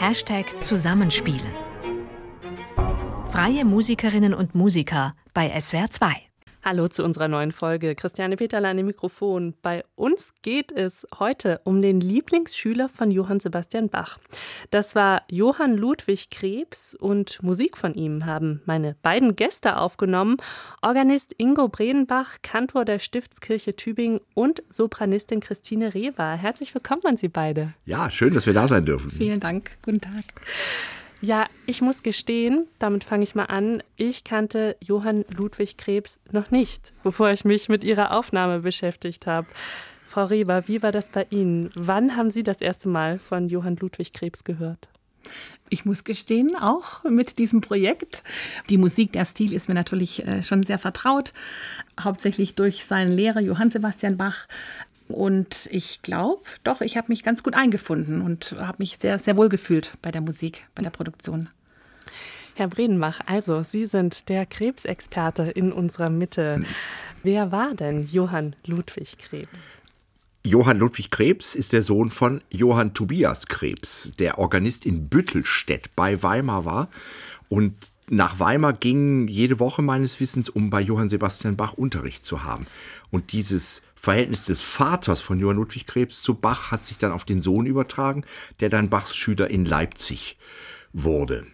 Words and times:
Hashtag 0.00 0.62
Zusammenspielen. 0.62 1.52
Freie 3.26 3.64
Musikerinnen 3.64 4.32
und 4.32 4.54
Musiker 4.54 5.16
bei 5.34 5.50
SWR 5.58 5.90
2. 5.90 6.27
Hallo 6.68 6.86
zu 6.86 7.02
unserer 7.02 7.28
neuen 7.28 7.50
Folge. 7.50 7.94
Christiane 7.94 8.36
Peterlein 8.36 8.76
im 8.76 8.84
Mikrofon. 8.84 9.54
Bei 9.62 9.82
uns 9.94 10.34
geht 10.42 10.70
es 10.70 11.06
heute 11.18 11.62
um 11.64 11.80
den 11.80 11.98
Lieblingsschüler 11.98 12.90
von 12.90 13.10
Johann 13.10 13.40
Sebastian 13.40 13.88
Bach. 13.88 14.18
Das 14.70 14.94
war 14.94 15.22
Johann 15.30 15.78
Ludwig 15.78 16.28
Krebs 16.28 16.94
und 16.94 17.42
Musik 17.42 17.78
von 17.78 17.94
ihm 17.94 18.26
haben 18.26 18.60
meine 18.66 18.96
beiden 19.00 19.34
Gäste 19.34 19.78
aufgenommen. 19.78 20.36
Organist 20.82 21.34
Ingo 21.38 21.68
Bredenbach, 21.68 22.42
Kantor 22.42 22.84
der 22.84 22.98
Stiftskirche 22.98 23.74
Tübingen 23.74 24.20
und 24.34 24.62
Sopranistin 24.68 25.40
Christine 25.40 25.94
Reber. 25.94 26.32
Herzlich 26.32 26.74
willkommen 26.74 27.00
an 27.06 27.16
Sie 27.16 27.28
beide. 27.28 27.72
Ja, 27.86 28.10
schön, 28.10 28.34
dass 28.34 28.44
wir 28.44 28.52
da 28.52 28.68
sein 28.68 28.84
dürfen. 28.84 29.10
Vielen 29.10 29.40
Dank. 29.40 29.70
Guten 29.80 30.02
Tag. 30.02 30.24
Ja, 31.20 31.48
ich 31.66 31.82
muss 31.82 32.04
gestehen, 32.04 32.68
damit 32.78 33.02
fange 33.02 33.24
ich 33.24 33.34
mal 33.34 33.46
an, 33.46 33.82
ich 33.96 34.22
kannte 34.22 34.76
Johann 34.80 35.24
Ludwig 35.36 35.76
Krebs 35.76 36.20
noch 36.30 36.52
nicht, 36.52 36.92
bevor 37.02 37.30
ich 37.30 37.44
mich 37.44 37.68
mit 37.68 37.82
Ihrer 37.82 38.16
Aufnahme 38.16 38.60
beschäftigt 38.60 39.26
habe. 39.26 39.48
Frau 40.06 40.26
Reber, 40.26 40.68
wie 40.68 40.80
war 40.82 40.92
das 40.92 41.08
bei 41.08 41.26
Ihnen? 41.30 41.70
Wann 41.74 42.16
haben 42.16 42.30
Sie 42.30 42.44
das 42.44 42.60
erste 42.60 42.88
Mal 42.88 43.18
von 43.18 43.48
Johann 43.48 43.76
Ludwig 43.76 44.12
Krebs 44.12 44.44
gehört? 44.44 44.88
Ich 45.70 45.84
muss 45.84 46.04
gestehen, 46.04 46.56
auch 46.56 47.02
mit 47.04 47.38
diesem 47.38 47.60
Projekt. 47.60 48.22
Die 48.70 48.78
Musik, 48.78 49.12
der 49.12 49.24
Stil 49.24 49.52
ist 49.52 49.68
mir 49.68 49.74
natürlich 49.74 50.26
äh, 50.26 50.42
schon 50.42 50.62
sehr 50.62 50.78
vertraut, 50.78 51.34
hauptsächlich 52.00 52.54
durch 52.54 52.84
seinen 52.84 53.12
Lehrer 53.12 53.40
Johann 53.40 53.70
Sebastian 53.70 54.16
Bach. 54.16 54.46
Und 55.08 55.68
ich 55.72 56.02
glaube, 56.02 56.42
doch, 56.64 56.80
ich 56.82 56.96
habe 56.96 57.08
mich 57.08 57.22
ganz 57.22 57.42
gut 57.42 57.54
eingefunden 57.54 58.20
und 58.20 58.54
habe 58.58 58.76
mich 58.78 58.98
sehr, 58.98 59.18
sehr 59.18 59.36
wohl 59.36 59.48
gefühlt 59.48 59.92
bei 60.02 60.10
der 60.10 60.20
Musik, 60.20 60.66
bei 60.74 60.82
der 60.82 60.90
Produktion. 60.90 61.48
Herr 62.54 62.68
Bredenbach, 62.68 63.20
also 63.26 63.62
Sie 63.62 63.86
sind 63.86 64.28
der 64.28 64.44
Krebsexperte 64.44 65.44
in 65.44 65.72
unserer 65.72 66.10
Mitte. 66.10 66.62
Wer 67.22 67.52
war 67.52 67.74
denn 67.74 68.06
Johann 68.06 68.56
Ludwig 68.66 69.16
Krebs? 69.18 69.60
Johann 70.44 70.78
Ludwig 70.78 71.10
Krebs 71.10 71.54
ist 71.54 71.72
der 71.72 71.82
Sohn 71.82 72.10
von 72.10 72.42
Johann 72.50 72.94
Tobias 72.94 73.46
Krebs, 73.46 74.12
der 74.18 74.38
Organist 74.38 74.86
in 74.86 75.08
Büttelstedt 75.08 75.94
bei 75.94 76.22
Weimar 76.22 76.64
war. 76.64 76.88
Und 77.48 77.76
nach 78.08 78.40
Weimar 78.40 78.72
ging 78.72 79.28
jede 79.28 79.58
Woche 79.58 79.82
meines 79.82 80.20
Wissens, 80.20 80.48
um 80.48 80.70
bei 80.70 80.80
Johann 80.80 81.08
Sebastian 81.08 81.56
Bach 81.56 81.74
Unterricht 81.74 82.24
zu 82.24 82.44
haben. 82.44 82.66
Und 83.10 83.32
dieses 83.32 83.82
Verhältnis 84.00 84.44
des 84.44 84.60
Vaters 84.60 85.20
von 85.20 85.38
Johann 85.38 85.56
Ludwig 85.56 85.86
Krebs 85.86 86.22
zu 86.22 86.34
Bach 86.34 86.70
hat 86.70 86.84
sich 86.84 86.98
dann 86.98 87.12
auf 87.12 87.24
den 87.24 87.42
Sohn 87.42 87.66
übertragen, 87.66 88.24
der 88.60 88.68
dann 88.68 88.88
Bachs 88.88 89.16
Schüler 89.16 89.50
in 89.50 89.64
Leipzig 89.64 90.38
wurde. 90.92 91.46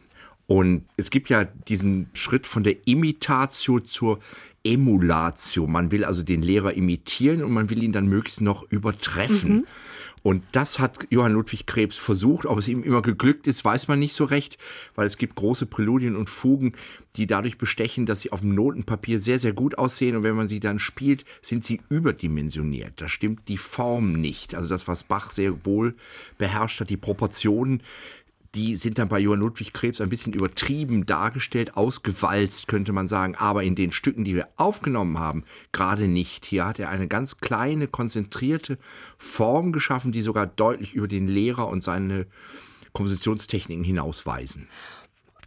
Und 0.47 0.85
es 0.99 1.11
gibt 1.11 1.31
ja 1.31 1.45
diesen 1.45 2.11
Schritt 2.13 2.47
von 2.47 2.65
der 2.65 2.87
Imitatio 2.87 3.81
zur 3.81 4.21
Emulatio. 4.63 5.67
Man 5.67 5.91
will 5.91 6.05
also 6.05 6.23
den 6.23 6.43
Lehrer 6.43 6.75
imitieren 6.75 7.43
und 7.43 7.53
man 7.53 7.71
will 7.71 7.83
ihn 7.83 7.93
dann 7.93 8.09
möglichst 8.09 8.43
noch 8.43 8.63
übertreffen. 8.71 9.57
Mhm. 9.57 9.67
Und 10.25 10.43
das 10.53 10.79
hat 10.79 11.07
Johann 11.11 11.35
Ludwig 11.35 11.67
Krebs 11.67 11.99
versucht. 11.99 12.47
Ob 12.47 12.59
es 12.59 12.67
ihm 12.67 12.83
immer 12.83 13.03
geglückt 13.03 13.47
ist, 13.47 13.63
weiß 13.63 13.89
man 13.89 13.99
nicht 13.99 14.15
so 14.15 14.25
recht, 14.25 14.57
weil 14.95 15.07
es 15.07 15.19
gibt 15.19 15.35
große 15.35 15.67
Präludien 15.67 16.17
und 16.17 16.31
Fugen, 16.31 16.73
die 17.17 17.27
dadurch 17.27 17.59
bestechen, 17.59 18.07
dass 18.07 18.23
sie 18.23 18.33
auf 18.33 18.41
dem 18.41 18.55
Notenpapier 18.55 19.21
sehr, 19.21 19.39
sehr 19.39 19.53
gut 19.53 19.77
aussehen. 19.77 20.17
Und 20.17 20.23
wenn 20.23 20.35
man 20.35 20.49
sie 20.49 20.61
dann 20.61 20.79
spielt, 20.79 21.27
sind 21.43 21.63
sie 21.63 21.83
überdimensioniert. 21.91 23.03
Da 23.03 23.09
stimmt 23.11 23.49
die 23.49 23.59
Form 23.59 24.15
nicht. 24.15 24.55
Also 24.55 24.73
das, 24.73 24.89
was 24.89 25.05
Bach 25.05 25.29
sehr 25.31 25.67
wohl 25.67 25.95
beherrscht 26.39 26.81
hat, 26.81 26.89
die 26.89 26.97
Proportionen, 26.97 27.83
die 28.55 28.77
sind 28.77 28.99
dann 28.99 29.09
bei 29.09 29.19
Johann 29.19 29.41
Ludwig 29.41 29.73
Krebs 29.73 30.01
ein 30.01 30.09
bisschen 30.09 30.33
übertrieben 30.33 31.07
dargestellt, 31.07 31.77
ausgewalzt, 31.77 32.69
könnte 32.69 32.93
man 32.93 33.09
sagen. 33.09 33.35
Aber 33.35 33.63
in 33.63 33.75
den 33.75 33.93
Stücken, 33.93 34.25
die 34.25 34.35
wir 34.35 34.49
aufgenommen 34.57 35.19
haben, 35.19 35.45
gerade 35.73 36.07
nicht. 36.07 36.47
Hier 36.47 36.67
hat 36.67 36.79
er 36.79 36.91
eine 36.91 37.09
ganz 37.09 37.39
kleine, 37.39 37.89
konzentrierte 37.89 38.79
Form 39.19 39.73
geschaffen, 39.73 40.13
die 40.13 40.23
sogar 40.23 40.47
deutlich 40.47 40.95
über 40.95 41.09
den 41.09 41.27
Lehrer 41.27 41.69
und 41.69 41.83
seine 41.83 42.27
Kompositionstechniken 42.93 43.85
hinausweisen. 43.85 44.69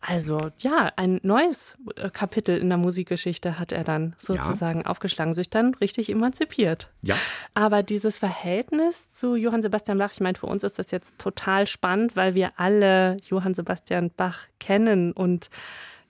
Also 0.01 0.51
ja, 0.59 0.91
ein 0.95 1.19
neues 1.23 1.75
äh, 1.95 2.09
Kapitel 2.09 2.57
in 2.57 2.69
der 2.69 2.77
Musikgeschichte 2.77 3.59
hat 3.59 3.71
er 3.71 3.83
dann 3.83 4.15
sozusagen 4.17 4.81
ja. 4.81 4.85
aufgeschlagen, 4.87 5.33
sich 5.33 5.49
dann 5.49 5.73
richtig 5.75 6.09
emanzipiert. 6.09 6.91
Ja. 7.01 7.15
Aber 7.53 7.83
dieses 7.83 8.19
Verhältnis 8.19 9.09
zu 9.09 9.35
Johann 9.35 9.61
Sebastian 9.61 9.97
Bach, 9.97 10.11
ich 10.13 10.21
meine, 10.21 10.37
für 10.37 10.47
uns 10.47 10.63
ist 10.63 10.79
das 10.79 10.91
jetzt 10.91 11.17
total 11.17 11.67
spannend, 11.67 12.15
weil 12.15 12.35
wir 12.35 12.51
alle 12.57 13.17
Johann 13.27 13.53
Sebastian 13.53 14.11
Bach 14.15 14.39
kennen 14.59 15.11
und 15.11 15.49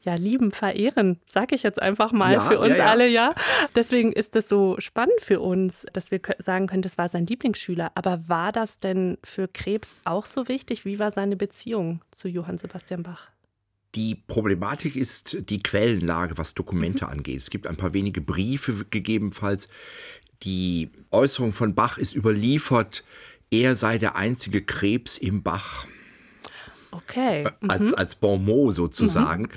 ja, 0.08 0.16
lieben, 0.16 0.53
verehren, 0.53 1.20
sage 1.28 1.53
ich 1.53 1.64
jetzt 1.64 1.81
einfach 1.81 2.14
mal 2.14 2.34
ja, 2.34 2.40
für 2.40 2.59
uns 2.59 2.78
ja, 2.78 2.86
ja. 2.86 2.92
alle, 2.92 3.08
ja. 3.08 3.34
Deswegen 3.76 4.14
ist 4.14 4.38
es 4.38 4.47
so 4.47 4.78
spannend 4.80 5.20
für 5.20 5.42
uns, 5.42 5.86
dass 5.92 6.12
wir 6.12 6.22
sagen 6.40 6.68
können, 6.68 6.81
das 6.81 6.97
war 6.97 7.09
sein 7.09 7.26
Lieblingsschüler. 7.26 7.92
Aber 7.94 8.30
war 8.30 8.53
das 8.53 8.80
denn 8.80 9.18
für 9.22 9.50
Krebs 9.50 9.97
auch 10.06 10.26
so 10.26 10.47
wichtig? 10.47 10.86
Wie 10.86 10.97
war 10.97 11.12
seine 11.12 11.36
Beziehung 11.36 12.00
zu 12.12 12.30
Johann 12.30 12.58
Sebastian 12.58 13.03
Bach? 13.03 13.31
Die 13.96 14.16
Problematik 14.16 14.96
ist 14.96 15.38
die 15.50 15.64
Quellenlage, 15.64 16.38
was 16.38 16.53
Dokumente 16.53 17.06
mhm. 17.06 17.12
angeht. 17.12 17.38
Es 17.38 17.50
gibt 17.50 17.68
ein 17.68 17.78
paar 17.78 17.94
wenige 17.94 18.22
Briefe 18.22 18.86
gegebenenfalls. 18.90 19.68
Die 20.44 20.92
Äußerung 21.12 21.53
von 21.53 21.74
Bach 21.74 21.97
ist 21.97 22.16
überliefert, 22.16 23.03
er 23.50 23.76
sei 23.76 23.97
der 23.97 24.16
einzige 24.16 24.62
Krebs 24.62 25.18
im 25.18 25.42
Bach. 25.42 25.88
Okay. 26.92 27.47
Mhm. 27.62 27.70
Als, 27.70 27.94
als 27.94 28.16
Bon 28.16 28.44
mot 28.44 28.74
sozusagen. 28.74 29.44
Mhm. 29.44 29.50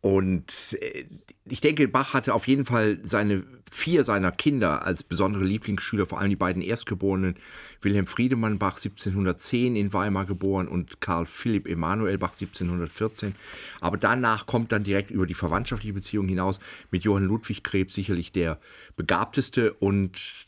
Und 0.00 0.76
äh, 0.80 1.04
ich 1.44 1.60
denke, 1.60 1.88
Bach 1.88 2.14
hatte 2.14 2.34
auf 2.34 2.46
jeden 2.46 2.64
Fall 2.64 2.98
seine 3.02 3.44
vier 3.70 4.04
seiner 4.04 4.30
Kinder 4.30 4.86
als 4.86 5.02
besondere 5.02 5.44
Lieblingsschüler, 5.44 6.06
vor 6.06 6.20
allem 6.20 6.30
die 6.30 6.36
beiden 6.36 6.62
Erstgeborenen, 6.62 7.36
Wilhelm 7.80 8.06
Friedemann 8.06 8.58
Bach 8.58 8.76
1710 8.76 9.76
in 9.76 9.92
Weimar 9.92 10.24
geboren 10.24 10.68
und 10.68 11.00
Karl 11.00 11.26
Philipp 11.26 11.66
Emanuel 11.66 12.18
Bach 12.18 12.32
1714. 12.32 13.34
Aber 13.80 13.96
danach 13.96 14.46
kommt 14.46 14.72
dann 14.72 14.84
direkt 14.84 15.10
über 15.10 15.26
die 15.26 15.34
verwandtschaftliche 15.34 15.94
Beziehung 15.94 16.28
hinaus 16.28 16.60
mit 16.90 17.04
Johann 17.04 17.24
Ludwig 17.24 17.64
Krebs 17.64 17.94
sicherlich 17.94 18.32
der 18.32 18.60
begabteste 18.96 19.72
und 19.74 20.46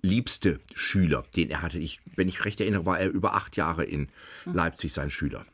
liebste 0.00 0.60
Schüler, 0.74 1.24
den 1.36 1.50
er 1.50 1.62
hatte. 1.62 1.78
Ich, 1.78 2.00
wenn 2.16 2.28
ich 2.28 2.44
recht 2.44 2.60
erinnere, 2.60 2.86
war 2.86 2.98
er 2.98 3.10
über 3.10 3.34
acht 3.34 3.56
Jahre 3.56 3.84
in 3.84 4.08
Leipzig 4.44 4.92
sein 4.92 5.10
Schüler. 5.10 5.46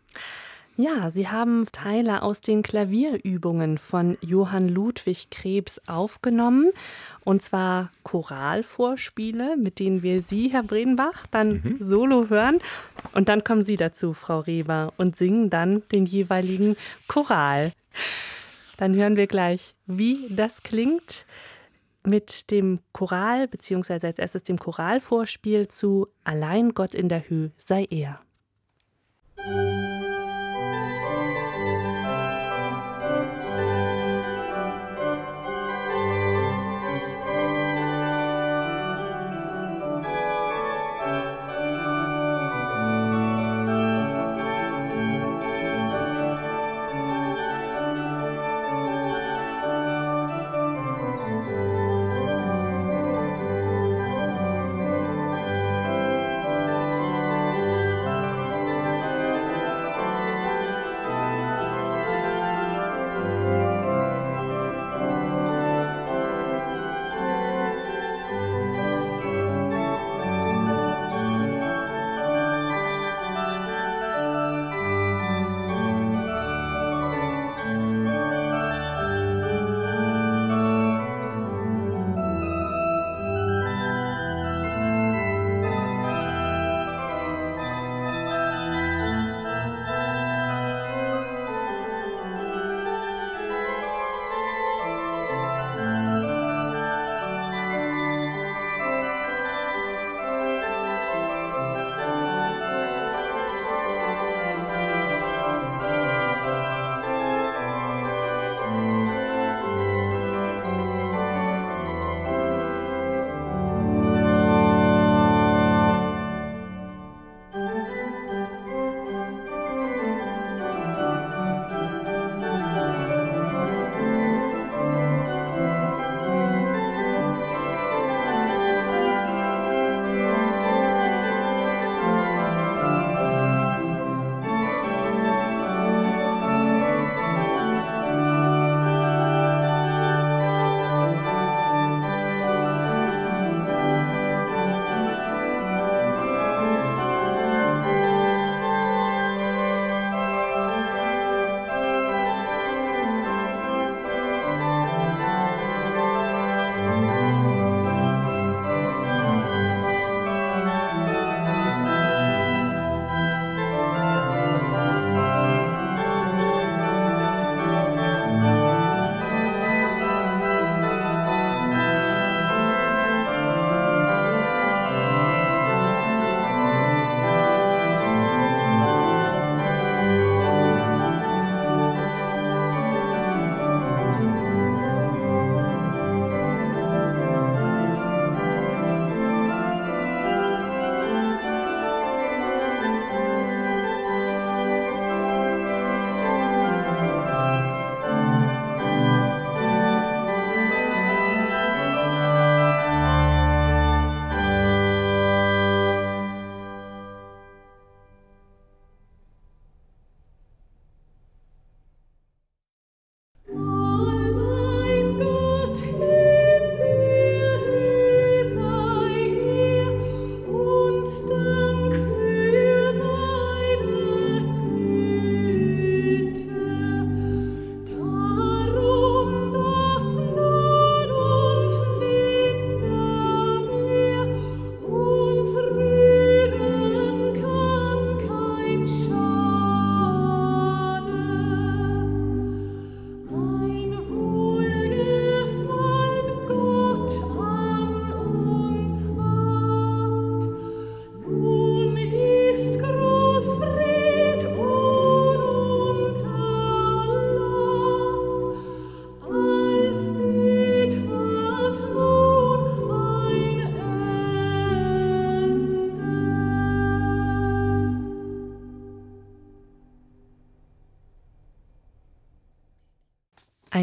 Ja, 0.80 1.10
Sie 1.10 1.26
haben 1.26 1.66
Teile 1.72 2.22
aus 2.22 2.40
den 2.40 2.62
Klavierübungen 2.62 3.78
von 3.78 4.16
Johann 4.20 4.68
Ludwig 4.68 5.28
Krebs 5.28 5.80
aufgenommen. 5.88 6.70
Und 7.24 7.42
zwar 7.42 7.90
Choralvorspiele, 8.04 9.56
mit 9.56 9.80
denen 9.80 10.04
wir 10.04 10.22
Sie, 10.22 10.52
Herr 10.52 10.62
Bredenbach, 10.62 11.26
dann 11.32 11.62
mhm. 11.64 11.76
solo 11.80 12.28
hören. 12.30 12.58
Und 13.12 13.28
dann 13.28 13.42
kommen 13.42 13.62
Sie 13.62 13.76
dazu, 13.76 14.12
Frau 14.12 14.38
Reber, 14.38 14.92
und 14.98 15.16
singen 15.16 15.50
dann 15.50 15.82
den 15.90 16.06
jeweiligen 16.06 16.76
Choral. 17.08 17.72
Dann 18.76 18.94
hören 18.94 19.16
wir 19.16 19.26
gleich, 19.26 19.74
wie 19.86 20.28
das 20.30 20.62
klingt 20.62 21.26
mit 22.06 22.52
dem 22.52 22.78
Choral, 22.92 23.48
beziehungsweise 23.48 24.06
als 24.06 24.20
erstes 24.20 24.44
dem 24.44 24.60
Choralvorspiel 24.60 25.66
zu 25.66 26.06
Allein 26.22 26.72
Gott 26.72 26.94
in 26.94 27.08
der 27.08 27.28
Höhe 27.28 27.50
sei 27.58 27.84
er. 27.90 28.20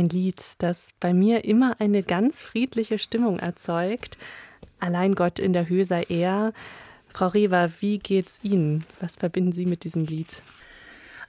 Ein 0.06 0.10
Lied, 0.10 0.54
das 0.60 0.90
bei 1.00 1.16
mir 1.16 1.46
immer 1.46 1.78
eine 1.80 2.04
ganz 2.04 2.40
friedliche 2.40 3.00
Stimmung 3.00 3.40
erzeugt. 3.40 4.20
Allein 4.80 5.16
Gott 5.16 5.40
in 5.40 5.52
der 5.52 5.68
Höhe 5.68 5.88
sei 5.88 6.04
er. 6.04 6.54
Frau 7.08 7.26
Rewa, 7.26 7.70
wie 7.80 7.98
geht's 7.98 8.38
Ihnen? 8.44 8.86
Was 9.00 9.16
verbinden 9.16 9.52
Sie 9.52 9.66
mit 9.66 9.84
diesem 9.84 10.06
Lied? 10.06 10.28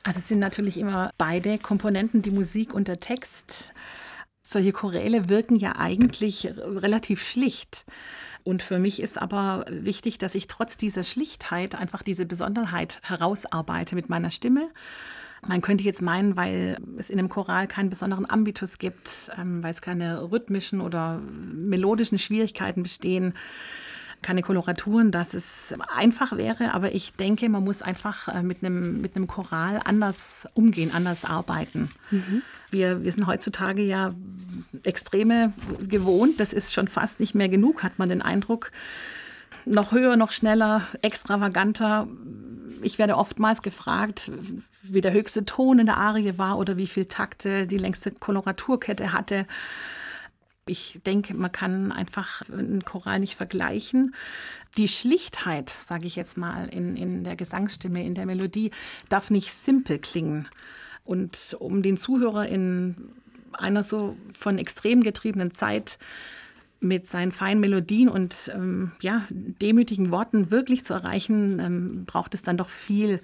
Also 0.02 0.19
es 0.19 0.28
sind 0.28 0.40
natürlich 0.40 0.76
immer 0.76 1.11
beide 1.17 1.56
Komponenten, 1.56 2.20
die 2.20 2.31
Musik 2.31 2.75
und 2.75 2.88
der 2.88 3.00
Text. 3.00 3.73
Solche 4.43 4.73
Choräle 4.73 5.31
wirken 5.31 5.56
ja 5.56 5.76
eigentlich 5.76 6.46
relativ 6.58 7.23
schlicht. 7.23 7.87
Und 8.44 8.62
für 8.62 8.78
mich 8.78 9.00
ist 9.00 9.17
aber 9.17 9.64
wichtig, 9.70 10.19
dass 10.19 10.34
ich 10.34 10.49
trotz 10.49 10.76
dieser 10.76 11.02
Schlichtheit 11.02 11.76
einfach 11.76 12.02
diese 12.02 12.26
Besonderheit 12.26 13.00
herausarbeite 13.05 13.94
mit 13.94 14.11
meiner 14.11 14.31
Stimme. 14.31 14.69
Man 15.47 15.61
könnte 15.61 15.85
jetzt 15.85 16.02
meinen, 16.02 16.37
weil 16.37 16.76
es 16.97 17.11
in 17.11 17.19
einem 17.19 17.28
Choral 17.28 17.66
keinen 17.66 17.90
besonderen 17.90 18.28
Ambitus 18.28 18.78
gibt, 18.78 19.31
ähm, 19.38 19.62
weil 19.62 19.71
es 19.71 19.83
keine 19.83 20.31
rhythmischen 20.31 20.81
oder 20.81 21.21
melodischen 21.21 22.19
Schwierigkeiten 22.19 22.83
bestehen, 22.83 23.35
keine 24.23 24.43
Koloraturen, 24.43 25.12
dass 25.12 25.35
es 25.35 25.75
einfach 25.95 26.37
wäre. 26.37 26.75
Aber 26.75 26.95
ich 26.95 27.12
denke, 27.12 27.49
man 27.49 27.64
muss 27.64 27.83
einfach 27.83 28.28
äh, 28.28 28.43
mit 28.43 28.64
einem, 28.64 29.00
mit 29.00 29.14
einem 29.14 29.26
Choral 29.26 29.81
anders 29.85 30.49
umgehen, 30.55 30.90
anders 30.93 31.25
arbeiten. 31.25 31.90
Mhm. 32.11 32.43
Wir, 32.71 33.05
wir 33.05 33.12
sind 33.12 33.26
heutzutage 33.26 33.83
ja 33.83 34.14
Extreme 34.83 35.52
gewohnt. 35.87 36.40
Das 36.40 36.52
ist 36.52 36.75
schon 36.75 36.88
fast 36.88 37.21
nicht 37.21 37.35
mehr 37.35 37.49
genug, 37.49 37.83
hat 37.83 37.99
man 37.99 38.09
den 38.09 38.23
Eindruck. 38.23 38.73
Noch 39.64 39.93
höher, 39.93 40.16
noch 40.16 40.33
schneller, 40.33 40.83
extravaganter. 41.02 42.09
Ich 42.82 42.99
werde 42.99 43.16
oftmals 43.16 43.62
gefragt, 43.62 44.30
wie 44.82 45.00
der 45.00 45.12
höchste 45.12 45.44
Ton 45.44 45.78
in 45.78 45.87
der 45.87 45.96
Arie 45.99 46.38
war 46.38 46.58
oder 46.58 46.76
wie 46.76 46.87
viel 46.87 47.04
Takte 47.04 47.66
die 47.66 47.78
längste 47.78 48.11
Koloraturkette 48.11 49.12
hatte. 49.12 49.46
Ich 50.68 51.00
denke, 51.06 51.35
man 51.35 51.52
kann 51.52 51.92
einfach 51.92 52.42
einen 52.50 52.82
Choral 52.85 53.20
nicht 53.20 53.37
vergleichen. 53.37 54.14
Die 54.76 54.88
Schlichtheit, 54.88 55.70
sage 55.70 56.06
ich 56.06 56.16
jetzt 56.16 56.37
mal, 56.37 56.68
in, 56.68 56.96
in 56.96 57.23
der 57.23 57.37
Gesangsstimme, 57.37 58.04
in 58.04 58.14
der 58.14 58.26
Melodie, 58.26 58.73
darf 59.08 59.30
nicht 59.30 59.52
simpel 59.52 59.99
klingen. 59.99 60.49
Und 61.04 61.56
um 61.61 61.82
den 61.82 61.96
Zuhörer 61.96 62.49
in 62.49 62.96
einer 63.52 63.85
so 63.85 64.16
von 64.32 64.58
extrem 64.58 65.02
getriebenen 65.02 65.52
Zeit 65.52 65.99
mit 66.80 67.06
seinen 67.06 67.33
feinen 67.33 67.61
Melodien 67.61 68.09
und 68.09 68.50
ähm, 68.54 68.92
ja, 69.00 69.26
demütigen 69.30 70.11
Worten 70.11 70.50
wirklich 70.50 70.85
zu 70.85 70.95
erreichen, 70.95 71.59
ähm, 71.61 72.04
braucht 72.06 72.35
es 72.35 72.42
dann 72.42 72.56
doch 72.56 72.68
viel. 72.68 73.21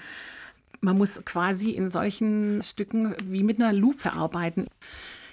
Man 0.80 0.99
muss 0.99 1.25
quasi 1.25 1.71
in 1.71 1.90
solchen 1.90 2.62
Stücken 2.62 3.14
wie 3.25 3.42
mit 3.42 3.61
einer 3.62 3.73
Lupe 3.73 4.12
arbeiten 4.12 4.66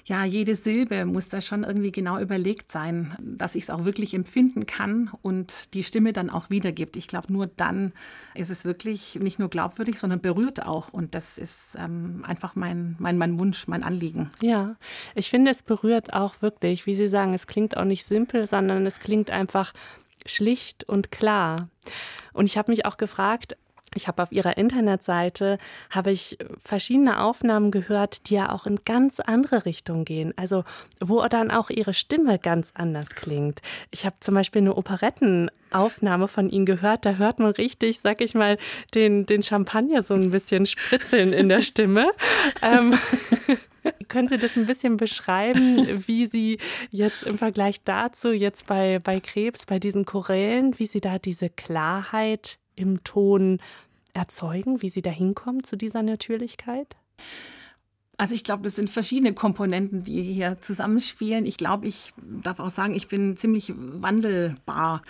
ja, 0.09 0.25
jede 0.25 0.55
Silbe 0.55 1.05
muss 1.05 1.29
da 1.29 1.39
schon 1.39 1.63
irgendwie 1.63 1.91
genau 1.91 2.17
überlegt 2.17 2.71
sein, 2.71 3.15
dass 3.21 3.53
ich 3.53 3.65
es 3.65 3.69
auch 3.69 3.85
wirklich 3.85 4.15
empfinden 4.15 4.65
kann 4.65 5.11
und 5.21 5.75
die 5.75 5.83
Stimme 5.83 6.13
dann 6.13 6.31
auch 6.31 6.49
wiedergibt. 6.49 6.95
Ich 6.97 7.07
glaube, 7.07 7.31
nur 7.31 7.45
dann 7.45 7.93
ist 8.33 8.49
es 8.49 8.65
wirklich 8.65 9.19
nicht 9.21 9.37
nur 9.37 9.49
glaubwürdig, 9.49 9.99
sondern 9.99 10.19
berührt 10.19 10.65
auch. 10.65 10.91
Und 10.91 11.13
das 11.13 11.37
ist 11.37 11.75
ähm, 11.77 12.25
einfach 12.27 12.55
mein, 12.55 12.95
mein, 12.97 13.19
mein 13.19 13.39
Wunsch, 13.39 13.67
mein 13.67 13.83
Anliegen. 13.83 14.31
Ja, 14.41 14.75
ich 15.13 15.29
finde, 15.29 15.51
es 15.51 15.61
berührt 15.61 16.11
auch 16.11 16.41
wirklich, 16.41 16.87
wie 16.87 16.95
Sie 16.95 17.07
sagen, 17.07 17.35
es 17.35 17.45
klingt 17.45 17.77
auch 17.77 17.85
nicht 17.85 18.03
simpel, 18.03 18.47
sondern 18.47 18.87
es 18.87 18.99
klingt 18.99 19.29
einfach 19.29 19.73
schlicht 20.25 20.89
und 20.89 21.11
klar. 21.11 21.69
Und 22.33 22.47
ich 22.47 22.57
habe 22.57 22.71
mich 22.71 22.85
auch 22.87 22.97
gefragt, 22.97 23.57
ich 23.96 24.08
habe 24.08 24.24
auf 24.24 24.31
ihrer 24.31 24.58
Internetseite 24.58 25.58
habe 25.89 26.12
ich 26.12 26.38
verschiedene 26.63 27.22
Aufnahmen 27.22 27.72
gehört, 27.72 28.29
die 28.29 28.36
ja 28.36 28.51
auch 28.51 28.65
in 28.65 28.79
ganz 28.86 29.19
andere 29.19 29.65
Richtungen 29.65 30.05
gehen. 30.05 30.34
Also 30.36 30.63
wo 31.00 31.25
dann 31.27 31.51
auch 31.51 31.69
ihre 31.69 31.93
Stimme 31.93 32.39
ganz 32.39 32.72
anders 32.74 33.10
klingt. 33.15 33.62
Ich 33.91 34.05
habe 34.05 34.15
zum 34.19 34.36
Beispiel 34.36 34.62
eine 34.62 34.75
Operettenaufnahme 34.75 36.27
von 36.27 36.50
ihnen 36.50 36.65
gehört. 36.65 37.05
Da 37.05 37.15
hört 37.15 37.39
man 37.39 37.51
richtig, 37.51 38.00
sag 38.00 38.22
ich 38.22 38.34
mal, 38.36 38.58
den, 38.93 39.25
den 39.25 39.43
Champagner 39.43 40.03
so 40.03 40.13
ein 40.13 40.31
bisschen 40.31 40.65
spritzeln 40.65 41.34
in 41.34 41.50
der 41.50 41.62
Stimme. 41.62 42.12
ähm, 42.62 42.98
können 44.08 44.27
Sie 44.27 44.38
das 44.38 44.58
ein 44.58 44.65
bisschen 44.65 44.98
beschreiben, 44.98 46.03
wie 46.08 46.27
Sie 46.27 46.60
jetzt 46.91 47.24
im 47.24 47.38
Vergleich 47.38 47.84
dazu, 47.84 48.31
jetzt 48.31 48.67
bei, 48.67 49.00
bei 49.03 49.19
Krebs, 49.19 49.65
bei 49.65 49.79
diesen 49.79 50.05
Chorälen, 50.05 50.77
wie 50.79 50.88
Sie 50.88 51.01
da 51.01 51.19
diese 51.19 51.50
Klarheit 51.50 52.60
im 52.79 53.03
Ton 53.03 53.59
erzeugen, 54.13 54.81
wie 54.81 54.89
Sie 54.89 55.01
da 55.01 55.12
hinkommen 55.12 55.63
zu 55.63 55.75
dieser 55.75 56.01
Natürlichkeit? 56.01 56.95
Also 58.17 58.36
ich 58.36 58.43
glaube, 58.43 58.63
das 58.63 58.75
sind 58.75 58.89
verschiedene 58.89 59.33
Komponenten, 59.33 60.03
die 60.03 60.21
hier 60.21 60.59
zusammenspielen. 60.59 61.45
Ich 61.45 61.57
glaube, 61.57 61.88
ich 61.88 62.13
darf 62.43 62.59
auch 62.59 62.69
sagen, 62.69 62.93
ich 62.93 63.07
bin 63.07 63.38
ziemlich 63.38 63.74
wandelbar. 63.75 65.03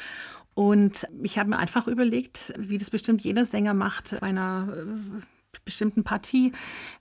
Und 0.54 1.08
ich 1.24 1.40
habe 1.40 1.50
mir 1.50 1.58
einfach 1.58 1.88
überlegt, 1.88 2.54
wie 2.58 2.78
das 2.78 2.92
bestimmt 2.92 3.22
jeder 3.22 3.46
Sänger 3.46 3.74
macht 3.74 4.18
bei 4.20 4.28
einer 4.28 4.68
äh, 4.76 5.22
bestimmten 5.66 6.04
Partie. 6.04 6.52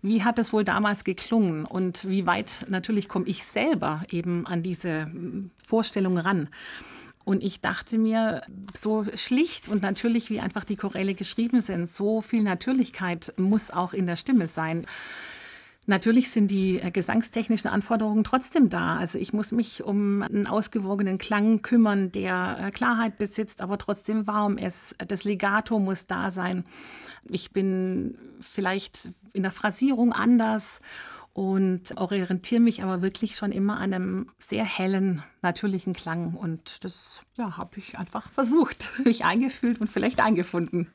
Wie 0.01 0.23
hat 0.25 0.39
das 0.39 0.53
wohl 0.53 0.65
damals 0.65 1.05
geklungen 1.05 1.65
und 1.65 2.09
wie 2.09 2.27
weit 2.27 2.67
natürlich 2.69 3.09
komme 3.09 3.27
ich 3.27 3.45
selber 3.45 4.03
eben 4.11 4.47
an 4.47 4.63
diese 4.63 5.11
Vorstellung 5.63 6.19
ran? 6.19 6.49
Und 7.29 7.43
ich 7.43 7.61
dachte 7.61 7.99
mir, 7.99 8.41
so 8.75 9.05
schlicht 9.15 9.69
und 9.69 9.83
natürlich, 9.83 10.31
wie 10.31 10.41
einfach 10.41 10.65
die 10.65 10.77
Choräle 10.77 11.15
geschrieben 11.15 11.61
sind, 11.61 11.87
so 11.87 12.23
viel 12.23 12.43
Natürlichkeit 12.43 13.35
muss 13.37 13.71
auch 13.71 13.93
in 13.93 14.07
der 14.07 14.17
Stimme 14.17 14.47
sein. 14.49 14.87
Natürlich 15.85 16.31
sind 16.31 16.51
die 16.51 16.81
äh, 16.81 16.91
gesangstechnischen 16.91 17.69
Anforderungen 17.69 18.25
trotzdem 18.25 18.71
da. 18.71 18.97
Also 18.97 19.19
ich 19.19 19.35
muss 19.35 19.53
mich 19.53 19.85
um 19.85 20.23
einen 20.23 20.47
ausgewogenen 20.47 21.19
Klang 21.19 21.61
kümmern, 21.61 22.11
der 22.13 22.61
äh, 22.63 22.71
Klarheit 22.71 23.19
besitzt, 23.19 23.61
aber 23.61 23.77
trotzdem 23.77 24.27
warm 24.27 24.57
ist. 24.57 24.95
Das 25.07 25.25
Legato 25.25 25.79
muss 25.79 26.07
da 26.07 26.31
sein. 26.31 26.65
Ich 27.29 27.51
bin 27.51 28.17
vielleicht 28.41 29.11
in 29.35 29.43
der 29.43 29.53
Phrasierung 29.53 30.15
anders 30.15 30.81
und 31.39 31.97
orientiere 31.97 32.61
mich 32.61 32.83
aber 32.83 33.01
wirklich 33.01 33.37
schon 33.37 33.53
immer 33.53 33.77
an 33.79 33.95
einem 33.95 34.27
sehr 34.41 34.65
hellen, 34.65 35.23
natürlichen 35.41 35.93
Klang. 35.93 36.35
Und 36.35 36.83
das 36.83 37.23
ja, 37.37 37.57
habe 37.57 37.79
ich 37.79 37.97
einfach 37.97 38.29
versucht, 38.29 38.99
mich 39.05 39.25
eingefühlt 39.25 39.81
und 39.81 39.89
vielleicht 39.89 40.21
eingefunden. 40.21 40.91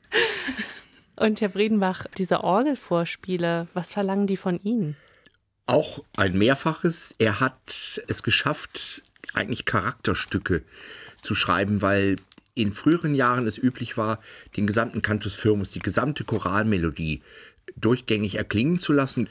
Und 1.16 1.40
Herr 1.40 1.48
Bredenbach, 1.48 2.04
diese 2.18 2.44
Orgelvorspiele, 2.44 3.68
was 3.72 3.90
verlangen 3.90 4.26
die 4.26 4.36
von 4.36 4.60
Ihnen? 4.60 4.96
Auch 5.64 6.04
ein 6.14 6.36
Mehrfaches. 6.36 7.14
Er 7.16 7.40
hat 7.40 8.02
es 8.06 8.22
geschafft, 8.22 9.00
eigentlich 9.32 9.64
Charakterstücke 9.64 10.62
zu 11.22 11.34
schreiben, 11.34 11.80
weil 11.80 12.16
in 12.54 12.74
früheren 12.74 13.14
Jahren 13.14 13.46
es 13.46 13.56
üblich 13.56 13.96
war, 13.96 14.20
den 14.58 14.66
gesamten 14.66 15.00
Cantus 15.00 15.32
Firmus, 15.32 15.70
die 15.70 15.78
gesamte 15.78 16.24
Choralmelodie 16.24 17.22
durchgängig 17.76 18.36
erklingen 18.36 18.78
zu 18.78 18.92
lassen. 18.92 19.28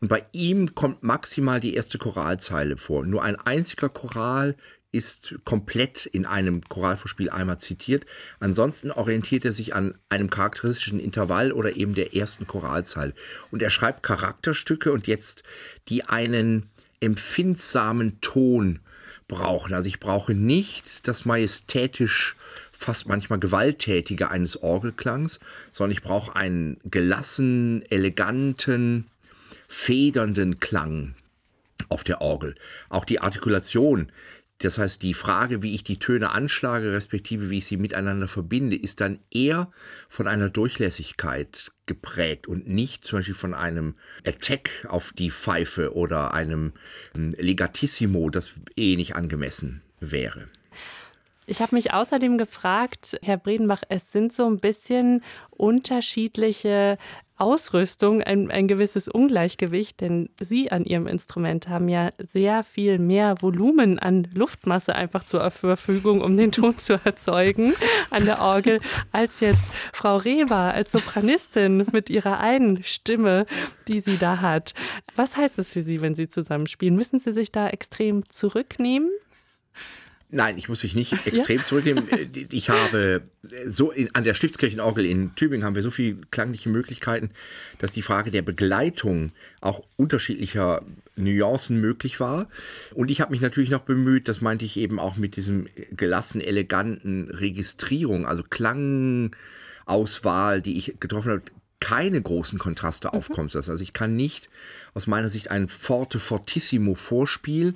Und 0.00 0.08
bei 0.08 0.24
ihm 0.32 0.74
kommt 0.74 1.02
maximal 1.02 1.60
die 1.60 1.74
erste 1.74 1.98
Choralzeile 1.98 2.76
vor. 2.76 3.04
Nur 3.04 3.22
ein 3.22 3.36
einziger 3.36 3.88
Choral 3.88 4.56
ist 4.92 5.34
komplett 5.44 6.06
in 6.06 6.24
einem 6.24 6.62
Choralvorspiel 6.62 7.28
einmal 7.28 7.58
zitiert. 7.58 8.06
Ansonsten 8.40 8.90
orientiert 8.90 9.44
er 9.44 9.52
sich 9.52 9.74
an 9.74 9.98
einem 10.08 10.30
charakteristischen 10.30 11.00
Intervall 11.00 11.52
oder 11.52 11.76
eben 11.76 11.94
der 11.94 12.14
ersten 12.14 12.46
Choralzeile. 12.46 13.12
Und 13.50 13.62
er 13.62 13.70
schreibt 13.70 14.02
Charakterstücke 14.02 14.92
und 14.92 15.06
jetzt, 15.06 15.42
die 15.88 16.04
einen 16.04 16.70
empfindsamen 17.00 18.20
Ton 18.22 18.80
brauchen. 19.28 19.74
Also 19.74 19.88
ich 19.88 20.00
brauche 20.00 20.34
nicht 20.34 21.06
das 21.06 21.24
majestätisch 21.24 22.36
fast 22.78 23.06
manchmal 23.06 23.38
gewalttätige 23.38 24.30
eines 24.30 24.62
Orgelklangs, 24.62 25.40
sondern 25.72 25.92
ich 25.92 26.02
brauche 26.02 26.36
einen 26.36 26.78
gelassenen, 26.84 27.82
eleganten, 27.90 29.06
federnden 29.68 30.60
Klang 30.60 31.14
auf 31.88 32.04
der 32.04 32.20
Orgel. 32.20 32.54
Auch 32.88 33.04
die 33.04 33.20
Artikulation, 33.20 34.10
das 34.58 34.78
heißt 34.78 35.02
die 35.02 35.14
Frage, 35.14 35.62
wie 35.62 35.74
ich 35.74 35.84
die 35.84 35.98
Töne 35.98 36.30
anschlage, 36.30 36.92
respektive 36.92 37.50
wie 37.50 37.58
ich 37.58 37.66
sie 37.66 37.76
miteinander 37.76 38.28
verbinde, 38.28 38.76
ist 38.76 39.00
dann 39.00 39.18
eher 39.30 39.70
von 40.08 40.26
einer 40.26 40.48
Durchlässigkeit 40.48 41.72
geprägt 41.84 42.46
und 42.46 42.66
nicht 42.66 43.04
zum 43.04 43.18
Beispiel 43.18 43.34
von 43.34 43.54
einem 43.54 43.94
Attack 44.24 44.70
auf 44.88 45.12
die 45.12 45.30
Pfeife 45.30 45.94
oder 45.94 46.32
einem 46.32 46.72
ähm, 47.14 47.32
Legatissimo, 47.36 48.30
das 48.30 48.52
eh 48.76 48.96
nicht 48.96 49.14
angemessen 49.14 49.82
wäre. 50.00 50.48
Ich 51.48 51.62
habe 51.62 51.76
mich 51.76 51.92
außerdem 51.92 52.38
gefragt, 52.38 53.18
Herr 53.22 53.36
Bredenbach, 53.36 53.82
es 53.88 54.10
sind 54.10 54.32
so 54.32 54.46
ein 54.46 54.58
bisschen 54.58 55.22
unterschiedliche 55.50 56.98
Ausrüstung 57.38 58.22
ein, 58.22 58.50
ein 58.50 58.66
gewisses 58.66 59.08
Ungleichgewicht, 59.08 60.00
denn 60.00 60.30
Sie 60.40 60.72
an 60.72 60.84
Ihrem 60.84 61.06
Instrument 61.06 61.68
haben 61.68 61.88
ja 61.88 62.10
sehr 62.18 62.64
viel 62.64 62.98
mehr 62.98 63.40
Volumen 63.42 63.98
an 63.98 64.26
Luftmasse 64.34 64.96
einfach 64.96 65.22
zur 65.22 65.48
Verfügung, 65.50 66.22
um 66.22 66.36
den 66.36 66.50
Ton 66.50 66.78
zu 66.78 66.94
erzeugen 67.04 67.74
an 68.10 68.24
der 68.24 68.40
Orgel, 68.40 68.80
als 69.12 69.40
jetzt 69.40 69.70
Frau 69.92 70.16
Reber 70.16 70.56
als 70.56 70.92
Sopranistin 70.92 71.86
mit 71.92 72.10
ihrer 72.10 72.40
einen 72.40 72.82
Stimme, 72.82 73.46
die 73.86 74.00
sie 74.00 74.16
da 74.16 74.40
hat. 74.40 74.72
Was 75.14 75.36
heißt 75.36 75.58
es 75.58 75.74
für 75.74 75.82
Sie, 75.82 76.00
wenn 76.00 76.14
Sie 76.14 76.28
zusammenspielen? 76.28 76.96
Müssen 76.96 77.20
Sie 77.20 77.32
sich 77.32 77.52
da 77.52 77.68
extrem 77.68 78.28
zurücknehmen? 78.28 79.10
Nein, 80.28 80.58
ich 80.58 80.68
muss 80.68 80.82
mich 80.82 80.96
nicht 80.96 81.12
extrem 81.26 81.58
ja? 81.58 81.64
zurücknehmen. 81.64 82.08
Ich 82.50 82.68
habe 82.68 83.22
so 83.66 83.92
in, 83.92 84.12
an 84.14 84.24
der 84.24 84.34
Stiftskirchenorgel 84.34 85.06
in 85.06 85.36
Tübingen 85.36 85.64
haben 85.64 85.76
wir 85.76 85.84
so 85.84 85.92
viele 85.92 86.16
klangliche 86.32 86.68
Möglichkeiten, 86.68 87.30
dass 87.78 87.92
die 87.92 88.02
Frage 88.02 88.32
der 88.32 88.42
Begleitung 88.42 89.30
auch 89.60 89.84
unterschiedlicher 89.96 90.82
Nuancen 91.14 91.80
möglich 91.80 92.18
war. 92.18 92.48
Und 92.92 93.08
ich 93.10 93.20
habe 93.20 93.30
mich 93.30 93.40
natürlich 93.40 93.70
noch 93.70 93.82
bemüht, 93.82 94.26
das 94.26 94.40
meinte 94.40 94.64
ich 94.64 94.76
eben 94.76 94.98
auch 94.98 95.16
mit 95.16 95.36
diesem 95.36 95.68
gelassen 95.92 96.40
eleganten 96.40 97.30
Registrierung, 97.30 98.26
also 98.26 98.42
Klangauswahl, 98.42 100.60
die 100.60 100.76
ich 100.76 100.98
getroffen 100.98 101.30
habe, 101.30 101.42
keine 101.78 102.20
großen 102.20 102.58
Kontraste 102.58 103.06
mhm. 103.08 103.14
aufkommen 103.14 103.50
lassen. 103.52 103.70
Also 103.70 103.84
ich 103.84 103.92
kann 103.92 104.16
nicht 104.16 104.50
aus 104.94 105.06
meiner 105.06 105.28
Sicht 105.28 105.52
ein 105.52 105.68
forte 105.68 106.18
fortissimo 106.18 106.94
Vorspiel 106.94 107.74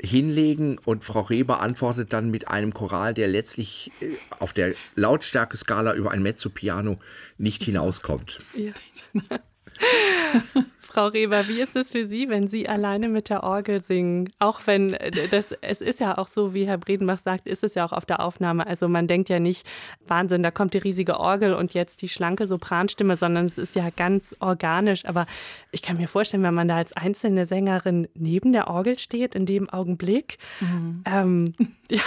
hinlegen 0.00 0.78
und 0.78 1.04
Frau 1.04 1.22
Reber 1.22 1.60
antwortet 1.60 2.12
dann 2.12 2.30
mit 2.30 2.48
einem 2.48 2.74
Choral, 2.74 3.14
der 3.14 3.28
letztlich 3.28 3.90
äh, 4.00 4.08
auf 4.38 4.52
der 4.52 4.74
Lautstärkeskala 4.94 5.94
über 5.94 6.10
ein 6.10 6.22
Mezzo-Piano 6.22 6.98
nicht 7.38 7.62
hinauskommt. 7.62 8.40
Ja. 8.54 8.72
Frau 10.96 11.08
Reber, 11.08 11.46
wie 11.46 11.60
ist 11.60 11.76
es 11.76 11.92
für 11.92 12.06
Sie, 12.06 12.30
wenn 12.30 12.48
Sie 12.48 12.70
alleine 12.70 13.10
mit 13.10 13.28
der 13.28 13.42
Orgel 13.42 13.82
singen? 13.82 14.32
Auch 14.38 14.62
wenn 14.64 14.94
äh, 14.94 15.10
das, 15.30 15.52
es 15.60 15.82
ist 15.82 16.00
ja 16.00 16.16
auch 16.16 16.26
so, 16.26 16.54
wie 16.54 16.66
Herr 16.66 16.78
Bredenbach 16.78 17.18
sagt, 17.18 17.46
ist 17.46 17.62
es 17.62 17.74
ja 17.74 17.84
auch 17.84 17.92
auf 17.92 18.06
der 18.06 18.20
Aufnahme. 18.20 18.66
Also 18.66 18.88
man 18.88 19.06
denkt 19.06 19.28
ja 19.28 19.38
nicht, 19.38 19.66
Wahnsinn, 20.06 20.42
da 20.42 20.50
kommt 20.50 20.72
die 20.72 20.78
riesige 20.78 21.20
Orgel 21.20 21.52
und 21.52 21.74
jetzt 21.74 22.00
die 22.00 22.08
schlanke 22.08 22.46
Sopranstimme, 22.46 23.18
sondern 23.18 23.44
es 23.44 23.58
ist 23.58 23.76
ja 23.76 23.90
ganz 23.94 24.34
organisch. 24.40 25.04
Aber 25.04 25.26
ich 25.70 25.82
kann 25.82 25.98
mir 25.98 26.08
vorstellen, 26.08 26.42
wenn 26.44 26.54
man 26.54 26.68
da 26.68 26.76
als 26.76 26.94
einzelne 26.94 27.44
Sängerin 27.44 28.08
neben 28.14 28.54
der 28.54 28.68
Orgel 28.68 28.98
steht, 28.98 29.34
in 29.34 29.44
dem 29.44 29.68
Augenblick, 29.68 30.38
mhm. 30.60 31.04
ähm, 31.04 31.54
ja, 31.90 32.00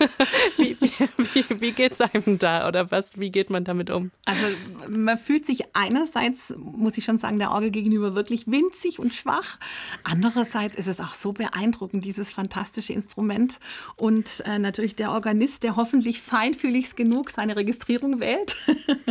wie, 0.56 0.76
wie, 0.80 0.90
wie, 1.16 1.60
wie 1.60 1.70
geht 1.70 1.92
es 1.92 2.00
einem 2.00 2.40
da 2.40 2.66
oder 2.66 2.90
was, 2.90 3.20
wie 3.20 3.30
geht 3.30 3.50
man 3.50 3.62
damit 3.62 3.90
um? 3.90 4.10
Also 4.26 4.46
man 4.88 5.16
fühlt 5.16 5.46
sich 5.46 5.62
einerseits, 5.74 6.52
muss 6.58 6.98
ich 6.98 7.04
schon 7.04 7.18
sagen, 7.18 7.38
der 7.38 7.52
Orgel 7.52 7.70
gegenüber 7.70 8.16
wirklich 8.16 8.31
winzig 8.46 8.98
und 8.98 9.14
schwach. 9.14 9.58
Andererseits 10.04 10.76
ist 10.76 10.88
es 10.88 11.00
auch 11.00 11.14
so 11.14 11.32
beeindruckend, 11.32 12.04
dieses 12.04 12.32
fantastische 12.32 12.92
Instrument. 12.92 13.60
Und 13.96 14.42
äh, 14.46 14.58
natürlich 14.58 14.96
der 14.96 15.10
Organist, 15.10 15.62
der 15.62 15.76
hoffentlich 15.76 16.20
feinfühlig 16.20 16.96
genug 16.96 17.30
seine 17.30 17.56
Registrierung 17.56 18.20
wählt. 18.20 18.56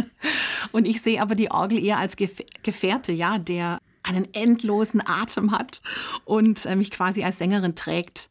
und 0.71 0.85
ich 0.85 1.01
sehe 1.01 1.21
aber 1.21 1.35
die 1.35 1.51
Orgel 1.51 1.83
eher 1.83 1.97
als 1.97 2.15
Gefährte, 2.15 3.11
ja, 3.11 3.37
der 3.37 3.79
einen 4.03 4.27
endlosen 4.33 5.01
Atem 5.05 5.51
hat 5.51 5.81
und 6.25 6.65
äh, 6.65 6.75
mich 6.75 6.91
quasi 6.91 7.23
als 7.23 7.37
Sängerin 7.37 7.75
trägt. 7.75 8.29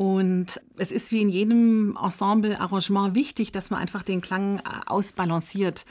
Und 0.00 0.62
es 0.78 0.92
ist 0.92 1.12
wie 1.12 1.20
in 1.20 1.28
jedem 1.28 1.94
Ensemble-Arrangement 2.02 3.14
wichtig, 3.14 3.52
dass 3.52 3.68
man 3.68 3.80
einfach 3.80 4.02
den 4.02 4.22
Klang 4.22 4.60
äh, 4.60 4.62
ausbalanciert. 4.86 5.84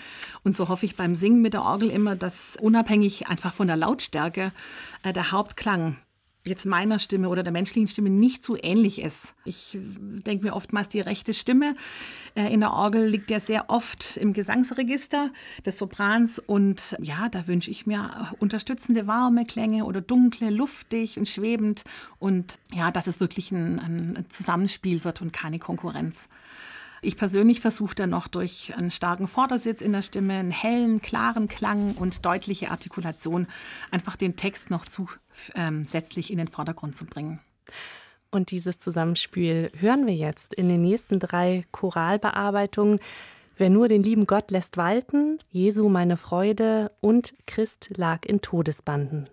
Und 0.43 0.57
so 0.57 0.67
hoffe 0.67 0.87
ich 0.87 0.95
beim 0.95 1.13
Singen 1.13 1.43
mit 1.43 1.53
der 1.53 1.61
Orgel 1.61 1.91
immer, 1.91 2.15
dass 2.15 2.57
unabhängig 2.59 3.27
einfach 3.27 3.53
von 3.53 3.67
der 3.67 3.77
Lautstärke 3.77 4.51
äh, 5.03 5.13
der 5.13 5.31
Hauptklang 5.31 5.97
jetzt 6.45 6.65
meiner 6.65 6.99
Stimme 6.99 7.29
oder 7.29 7.43
der 7.43 7.51
menschlichen 7.51 7.87
Stimme 7.87 8.09
nicht 8.09 8.43
so 8.43 8.57
ähnlich 8.61 9.01
ist. 9.01 9.35
Ich 9.45 9.77
denke 9.79 10.45
mir 10.45 10.55
oftmals, 10.55 10.89
die 10.89 11.01
rechte 11.01 11.33
Stimme 11.33 11.75
äh, 12.35 12.51
in 12.53 12.61
der 12.61 12.71
Orgel 12.71 13.07
liegt 13.07 13.29
ja 13.29 13.39
sehr 13.39 13.69
oft 13.69 14.17
im 14.17 14.33
Gesangsregister 14.33 15.31
des 15.65 15.77
Soprans 15.77 16.39
und 16.39 16.95
ja, 17.01 17.29
da 17.29 17.47
wünsche 17.47 17.71
ich 17.71 17.85
mir 17.85 18.31
unterstützende 18.39 19.05
warme 19.05 19.45
Klänge 19.45 19.83
oder 19.85 20.01
dunkle, 20.01 20.49
luftig 20.49 21.17
und 21.17 21.27
schwebend 21.27 21.83
und 22.19 22.57
ja, 22.73 22.91
dass 22.91 23.07
es 23.07 23.19
wirklich 23.19 23.51
ein, 23.51 23.79
ein 23.79 24.25
Zusammenspiel 24.29 25.03
wird 25.03 25.21
und 25.21 25.33
keine 25.33 25.59
Konkurrenz. 25.59 26.29
Ich 27.01 27.17
persönlich 27.17 27.61
versuche 27.61 27.95
dann 27.95 28.09
noch 28.11 28.27
durch 28.27 28.73
einen 28.77 28.91
starken 28.91 29.27
Vordersitz 29.27 29.81
in 29.81 29.93
der 29.93 30.01
Stimme, 30.01 30.33
einen 30.33 30.51
hellen, 30.51 31.01
klaren 31.01 31.47
Klang 31.47 31.93
und 31.95 32.25
deutliche 32.25 32.71
Artikulation 32.71 33.47
einfach 33.91 34.15
den 34.15 34.35
Text 34.35 34.69
noch 34.69 34.85
zusätzlich 34.85 36.29
ähm, 36.29 36.33
in 36.33 36.37
den 36.37 36.47
Vordergrund 36.47 36.95
zu 36.95 37.05
bringen. 37.05 37.39
Und 38.31 38.51
dieses 38.51 38.79
Zusammenspiel 38.79 39.71
hören 39.77 40.05
wir 40.05 40.13
jetzt 40.13 40.53
in 40.53 40.69
den 40.69 40.81
nächsten 40.81 41.19
drei 41.19 41.65
Choralbearbeitungen. 41.71 42.99
Wer 43.57 43.69
nur 43.69 43.87
den 43.87 44.03
lieben 44.03 44.27
Gott 44.27 44.51
lässt 44.51 44.77
walten, 44.77 45.39
Jesu 45.49 45.89
meine 45.89 46.15
Freude 46.15 46.91
und 47.01 47.33
Christ 47.47 47.89
lag 47.97 48.25
in 48.25 48.41
Todesbanden. 48.41 49.27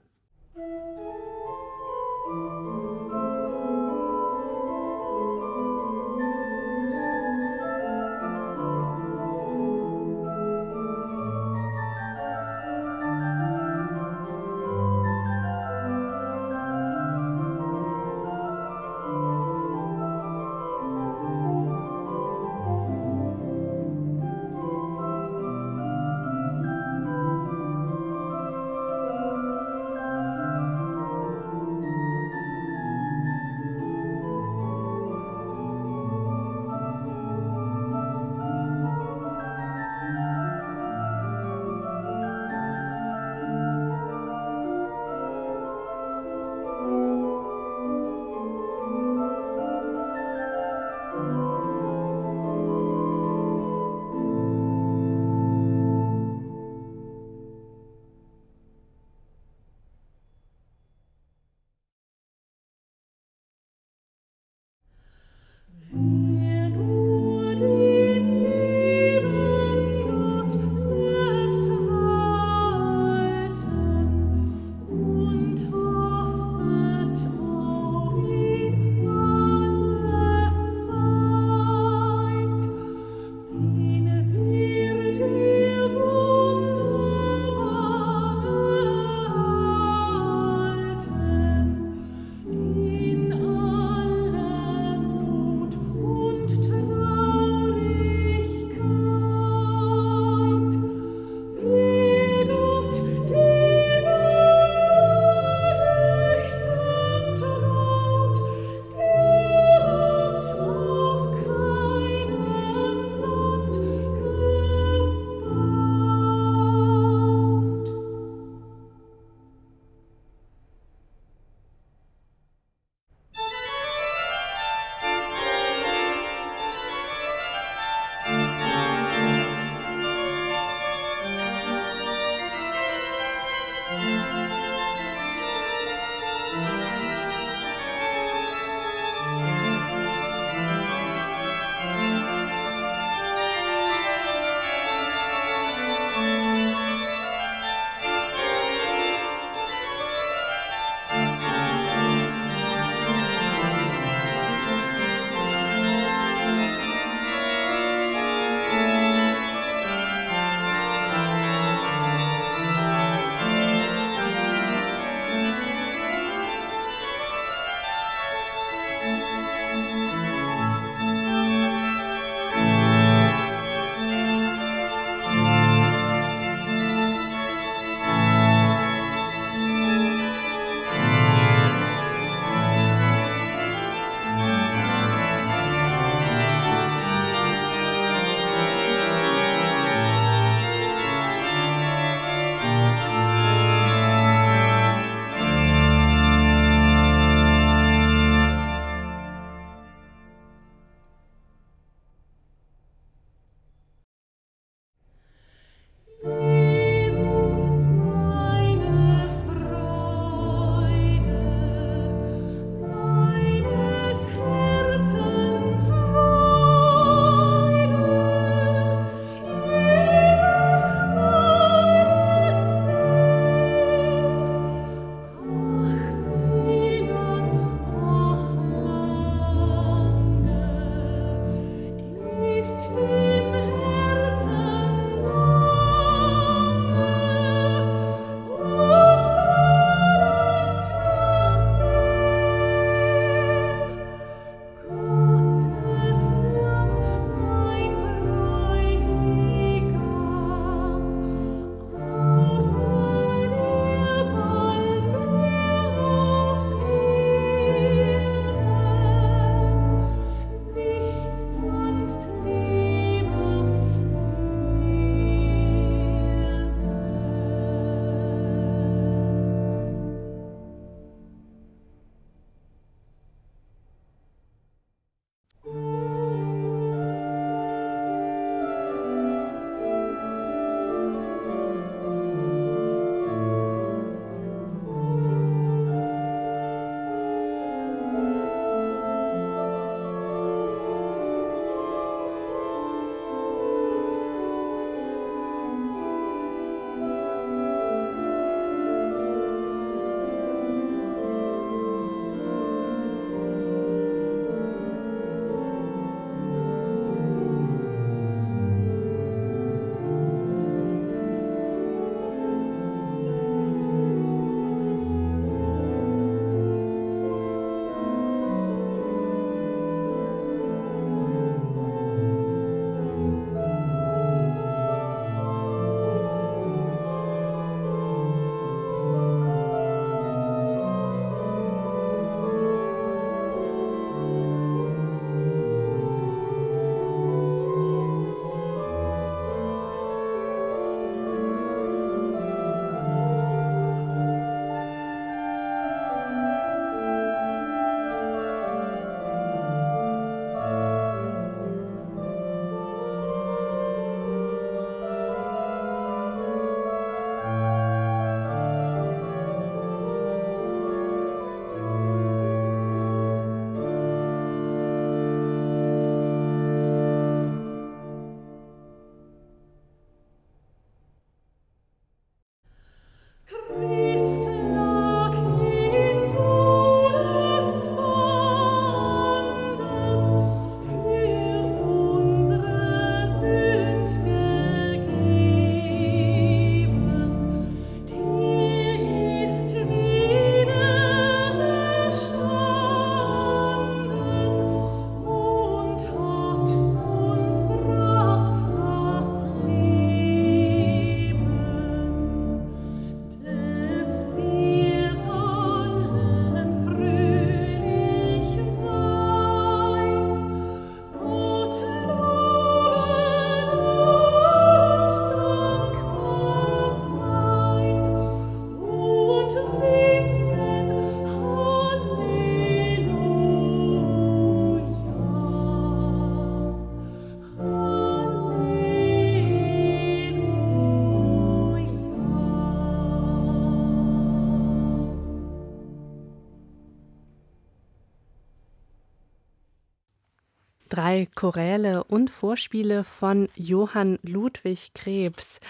Drei 441.17 441.29
Choräle 441.35 442.05
und 442.05 442.29
Vorspiele 442.29 443.03
von 443.03 443.49
Johann 443.57 444.19
Ludwig 444.23 444.93
Krebs. 444.93 445.61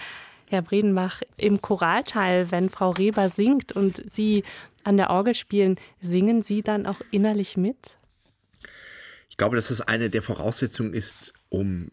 Herr 0.48 0.60
Bredenbach, 0.60 1.22
im 1.36 1.62
Choralteil, 1.62 2.50
wenn 2.50 2.68
Frau 2.68 2.90
Reber 2.90 3.28
singt 3.28 3.70
und 3.70 4.02
Sie 4.10 4.42
an 4.82 4.96
der 4.96 5.10
Orgel 5.10 5.36
spielen, 5.36 5.76
singen 6.00 6.42
Sie 6.42 6.62
dann 6.62 6.84
auch 6.84 7.00
innerlich 7.12 7.56
mit? 7.56 7.76
Ich 9.30 9.36
glaube, 9.36 9.54
dass 9.54 9.68
das 9.68 9.82
eine 9.82 10.10
der 10.10 10.22
Voraussetzungen 10.22 10.94
ist, 10.94 11.32
um 11.48 11.92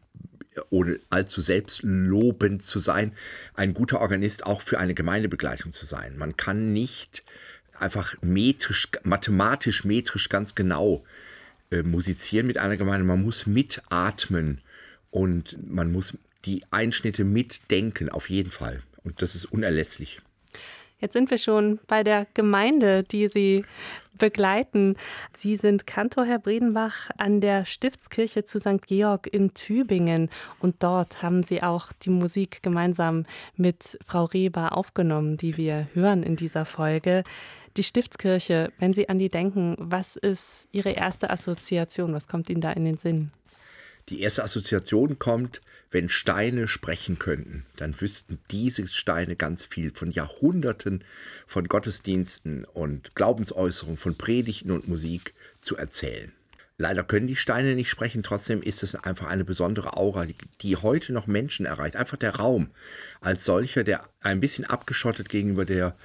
ohne 0.72 0.98
allzu 1.12 1.40
selbstlobend 1.40 2.64
zu 2.64 2.80
sein, 2.80 3.14
ein 3.54 3.76
guter 3.76 4.02
Organist 4.02 4.48
auch 4.48 4.62
für 4.62 4.80
eine 4.80 4.96
Gemeindebegleitung 4.96 5.74
zu 5.74 5.86
sein. 5.86 6.18
Man 6.18 6.38
kann 6.38 6.74
nicht 6.74 7.24
einfach 7.76 8.16
metrisch, 8.22 8.90
mathematisch, 9.04 9.84
metrisch 9.84 10.30
ganz 10.30 10.56
genau 10.56 11.04
äh, 11.74 11.84
musizieren 11.84 12.48
mit 12.48 12.58
einer 12.58 12.78
Gemeinde. 12.78 13.06
Man 13.06 13.24
muss 13.24 13.46
mitatmen 13.46 14.62
und 15.12 15.58
man 15.68 15.92
muss 15.92 16.18
die 16.46 16.64
Einschnitte 16.72 17.24
mitdenken, 17.24 18.10
auf 18.10 18.30
jeden 18.30 18.52
Fall. 18.52 18.84
Und 19.04 19.22
das 19.22 19.36
ist 19.36 19.46
unerlässlich. 19.46 20.22
Jetzt 21.00 21.14
sind 21.14 21.32
wir 21.32 21.38
schon 21.38 21.80
bei 21.88 22.04
der 22.04 22.28
Gemeinde, 22.34 23.04
die 23.04 23.28
Sie 23.28 23.66
begleiten. 24.18 24.96
Sie 25.34 25.58
sind 25.58 25.88
Kantor, 25.88 26.26
Herr 26.26 26.40
Bredenbach, 26.40 27.10
an 27.18 27.42
der 27.42 27.66
Stiftskirche 27.66 28.44
zu 28.44 28.60
St. 28.60 28.86
Georg 28.88 29.28
in 29.28 29.54
Tübingen. 29.54 30.30
Und 30.60 30.82
dort 30.82 31.22
haben 31.22 31.44
Sie 31.44 31.62
auch 31.64 31.92
die 31.92 32.10
Musik 32.10 32.64
gemeinsam 32.64 33.26
mit 33.58 33.98
Frau 34.06 34.26
Reber 34.26 34.78
aufgenommen, 34.78 35.38
die 35.38 35.58
wir 35.58 35.88
hören 35.94 36.24
in 36.24 36.36
dieser 36.36 36.66
Folge. 36.66 37.24
Die 37.76 37.84
Stiftskirche, 37.84 38.72
wenn 38.78 38.94
Sie 38.94 39.10
an 39.10 39.18
die 39.18 39.30
denken, 39.30 39.76
was 39.80 40.16
ist 40.16 40.68
Ihre 40.72 40.92
erste 40.92 41.32
Assoziation? 41.32 42.14
Was 42.14 42.28
kommt 42.28 42.50
Ihnen 42.50 42.62
da 42.62 42.72
in 42.72 42.86
den 42.86 42.98
Sinn? 42.98 43.32
Die 44.10 44.22
erste 44.22 44.44
Assoziation 44.44 45.18
kommt, 45.18 45.62
wenn 45.90 46.10
Steine 46.10 46.68
sprechen 46.68 47.20
könnten, 47.20 47.66
dann 47.78 48.00
wüssten 48.00 48.40
diese 48.52 48.88
Steine 48.88 49.36
ganz 49.36 49.66
viel 49.66 49.92
von 49.94 50.12
Jahrhunderten 50.12 51.04
von 51.48 51.68
Gottesdiensten 51.68 52.66
und 52.66 53.16
Glaubensäußerungen, 53.16 53.98
von 53.98 54.18
Predigten 54.18 54.72
und 54.72 54.88
Musik 54.88 55.34
zu 55.62 55.78
erzählen. 55.78 56.32
Leider 56.78 57.04
können 57.04 57.28
die 57.28 57.36
Steine 57.36 57.76
nicht 57.76 57.90
sprechen, 57.90 58.24
trotzdem 58.24 58.62
ist 58.62 58.84
es 58.84 58.96
einfach 58.96 59.28
eine 59.28 59.46
besondere 59.46 59.96
Aura, 59.96 60.26
die, 60.62 60.76
heute 60.76 61.14
noch 61.14 61.28
Menschen 61.28 61.66
erreicht. 61.66 61.96
Einfach 61.96 62.18
der 62.18 62.36
Raum 62.36 62.72
als 63.22 63.46
solcher, 63.46 63.84
der 63.84 64.10
ein 64.20 64.42
bisschen 64.42 64.66
abgeschottet 64.66 65.30
gegenüber 65.30 65.66
der 65.66 65.96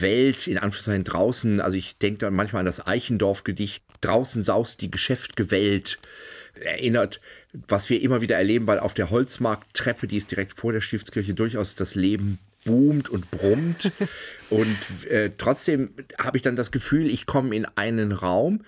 Welt, 0.00 0.46
in 0.46 0.58
Anführungszeichen 0.58 1.04
draußen, 1.04 1.60
also 1.60 1.76
ich 1.76 1.98
denke 1.98 2.18
dann 2.18 2.34
manchmal 2.34 2.60
an 2.60 2.66
das 2.66 2.86
Eichendorf-Gedicht, 2.86 3.84
draußen 4.00 4.42
saust 4.42 4.80
die 4.80 4.90
Geschäftgewelt, 4.90 5.98
erinnert, 6.60 7.20
was 7.68 7.90
wir 7.90 8.00
immer 8.00 8.20
wieder 8.20 8.36
erleben, 8.36 8.66
weil 8.66 8.78
auf 8.78 8.94
der 8.94 9.10
Holzmarkttreppe, 9.10 10.06
die 10.06 10.16
ist 10.16 10.30
direkt 10.30 10.58
vor 10.58 10.72
der 10.72 10.80
Stiftskirche, 10.80 11.34
durchaus 11.34 11.74
das 11.74 11.94
Leben 11.94 12.38
boomt 12.64 13.08
und 13.08 13.30
brummt. 13.30 13.92
und 14.50 14.76
äh, 15.08 15.30
trotzdem 15.36 15.90
habe 16.18 16.36
ich 16.36 16.42
dann 16.42 16.56
das 16.56 16.72
Gefühl, 16.72 17.10
ich 17.10 17.26
komme 17.26 17.54
in 17.54 17.66
einen 17.76 18.12
Raum, 18.12 18.64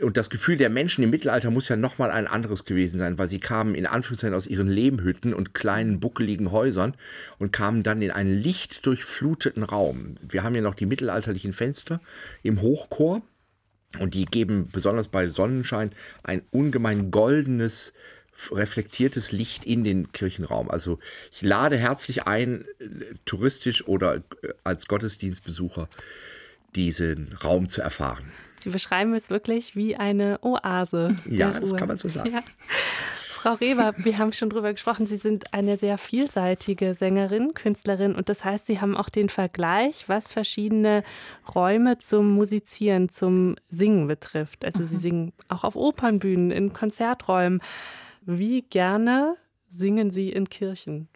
und 0.00 0.16
das 0.16 0.30
Gefühl 0.30 0.56
der 0.56 0.70
Menschen 0.70 1.04
im 1.04 1.10
Mittelalter 1.10 1.50
muss 1.50 1.68
ja 1.68 1.76
nochmal 1.76 2.10
ein 2.10 2.26
anderes 2.26 2.64
gewesen 2.64 2.98
sein, 2.98 3.18
weil 3.18 3.28
sie 3.28 3.38
kamen 3.38 3.74
in 3.74 3.86
Anführungszeichen 3.86 4.34
aus 4.34 4.46
ihren 4.46 4.68
Lehmhütten 4.68 5.32
und 5.34 5.54
kleinen 5.54 6.00
buckeligen 6.00 6.50
Häusern 6.50 6.94
und 7.38 7.52
kamen 7.52 7.82
dann 7.82 8.02
in 8.02 8.10
einen 8.10 8.36
lichtdurchfluteten 8.36 9.62
Raum. 9.62 10.16
Wir 10.20 10.42
haben 10.42 10.54
ja 10.54 10.62
noch 10.62 10.74
die 10.74 10.86
mittelalterlichen 10.86 11.52
Fenster 11.52 12.00
im 12.42 12.60
Hochchor 12.60 13.22
und 14.00 14.14
die 14.14 14.24
geben 14.24 14.68
besonders 14.72 15.08
bei 15.08 15.28
Sonnenschein 15.28 15.92
ein 16.24 16.42
ungemein 16.50 17.12
goldenes, 17.12 17.92
reflektiertes 18.50 19.30
Licht 19.30 19.64
in 19.64 19.84
den 19.84 20.10
Kirchenraum. 20.10 20.70
Also 20.70 20.98
ich 21.30 21.42
lade 21.42 21.76
herzlich 21.76 22.24
ein, 22.24 22.64
touristisch 23.26 23.86
oder 23.86 24.24
als 24.64 24.88
Gottesdienstbesucher 24.88 25.88
diesen 26.74 27.32
Raum 27.44 27.68
zu 27.68 27.80
erfahren. 27.80 28.32
Sie 28.58 28.70
beschreiben 28.70 29.14
es 29.14 29.30
wirklich 29.30 29.76
wie 29.76 29.96
eine 29.96 30.38
Oase. 30.42 31.16
Ja, 31.28 31.58
das 31.58 31.74
kann 31.74 31.88
man 31.88 31.96
so 31.96 32.08
sagen. 32.08 32.32
Ja. 32.32 32.42
Frau 33.44 33.52
Reber, 33.52 33.92
wir 33.98 34.16
haben 34.16 34.32
schon 34.32 34.48
drüber 34.48 34.72
gesprochen, 34.72 35.06
Sie 35.06 35.18
sind 35.18 35.52
eine 35.52 35.76
sehr 35.76 35.98
vielseitige 35.98 36.94
Sängerin, 36.94 37.52
Künstlerin 37.52 38.14
und 38.14 38.30
das 38.30 38.42
heißt, 38.42 38.64
Sie 38.64 38.80
haben 38.80 38.96
auch 38.96 39.10
den 39.10 39.28
Vergleich, 39.28 40.08
was 40.08 40.32
verschiedene 40.32 41.04
Räume 41.54 41.98
zum 41.98 42.32
Musizieren, 42.32 43.10
zum 43.10 43.56
Singen 43.68 44.06
betrifft. 44.06 44.64
Also 44.64 44.78
mhm. 44.78 44.86
Sie 44.86 44.96
singen 44.96 45.32
auch 45.48 45.62
auf 45.62 45.76
Opernbühnen, 45.76 46.50
in 46.52 46.72
Konzerträumen. 46.72 47.60
Wie 48.22 48.62
gerne 48.62 49.36
singen 49.68 50.10
Sie 50.10 50.30
in 50.30 50.48
Kirchen? 50.48 51.10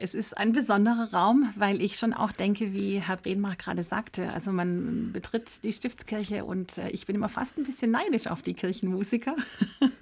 Es 0.00 0.14
ist 0.14 0.38
ein 0.38 0.52
besonderer 0.52 1.12
Raum, 1.12 1.52
weil 1.56 1.82
ich 1.82 1.98
schon 1.98 2.14
auch 2.14 2.30
denke, 2.30 2.72
wie 2.72 3.00
Herr 3.00 3.16
Bredmach 3.16 3.58
gerade 3.58 3.82
sagte, 3.82 4.32
also 4.32 4.52
man 4.52 5.10
betritt 5.12 5.64
die 5.64 5.72
Stiftskirche 5.72 6.44
und 6.44 6.78
äh, 6.78 6.90
ich 6.90 7.04
bin 7.04 7.16
immer 7.16 7.28
fast 7.28 7.58
ein 7.58 7.64
bisschen 7.64 7.90
neidisch 7.90 8.28
auf 8.28 8.40
die 8.40 8.54
Kirchenmusiker. 8.54 9.34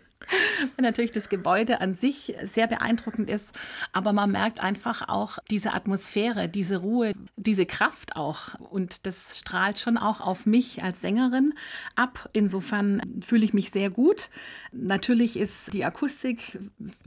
Weil 0.77 0.85
natürlich 0.85 1.11
das 1.11 1.29
Gebäude 1.29 1.81
an 1.81 1.95
sich 1.95 2.35
sehr 2.43 2.67
beeindruckend 2.67 3.31
ist, 3.31 3.57
aber 3.93 4.13
man 4.13 4.31
merkt 4.31 4.61
einfach 4.61 5.09
auch 5.09 5.39
diese 5.51 5.73
Atmosphäre, 5.73 6.49
diese 6.49 6.79
Ruhe, 6.79 7.13
diese 7.37 7.67
Kraft 7.67 8.17
auch. 8.17 8.55
Und 8.59 9.07
das 9.07 9.39
strahlt 9.39 9.79
schon 9.79 9.97
auch 9.97 10.21
auf 10.21 10.47
mich 10.47 10.83
als 10.83 11.01
Sängerin 11.01 11.55
ab. 11.95 12.29
Insofern 12.33 13.21
fühle 13.21 13.45
ich 13.45 13.55
mich 13.55 13.71
sehr 13.71 13.91
gut. 13.91 14.31
Natürlich 14.73 15.37
ist 15.37 15.73
die 15.73 15.85
Akustik 15.85 16.59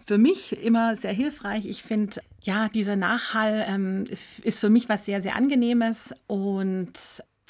für 0.06 0.18
mich 0.18 0.64
immer 0.64 0.96
sehr 0.96 1.14
hilfreich. 1.14 1.66
Ich 1.66 1.84
finde, 1.84 2.22
ja, 2.44 2.70
dieser 2.70 2.96
Nachhall 2.96 3.66
ähm, 3.68 4.06
ist 4.44 4.60
für 4.60 4.70
mich 4.70 4.90
was 4.90 5.06
sehr, 5.06 5.22
sehr 5.22 5.36
Angenehmes 5.36 6.14
und 6.28 6.92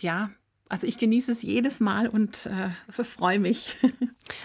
ja, 0.01 0.29
also 0.69 0.85
ich 0.85 0.99
genieße 0.99 1.31
es 1.31 1.41
jedes 1.41 1.79
Mal 1.79 2.07
und 2.07 2.45
äh, 2.45 3.03
freue 3.03 3.39
mich. 3.39 3.77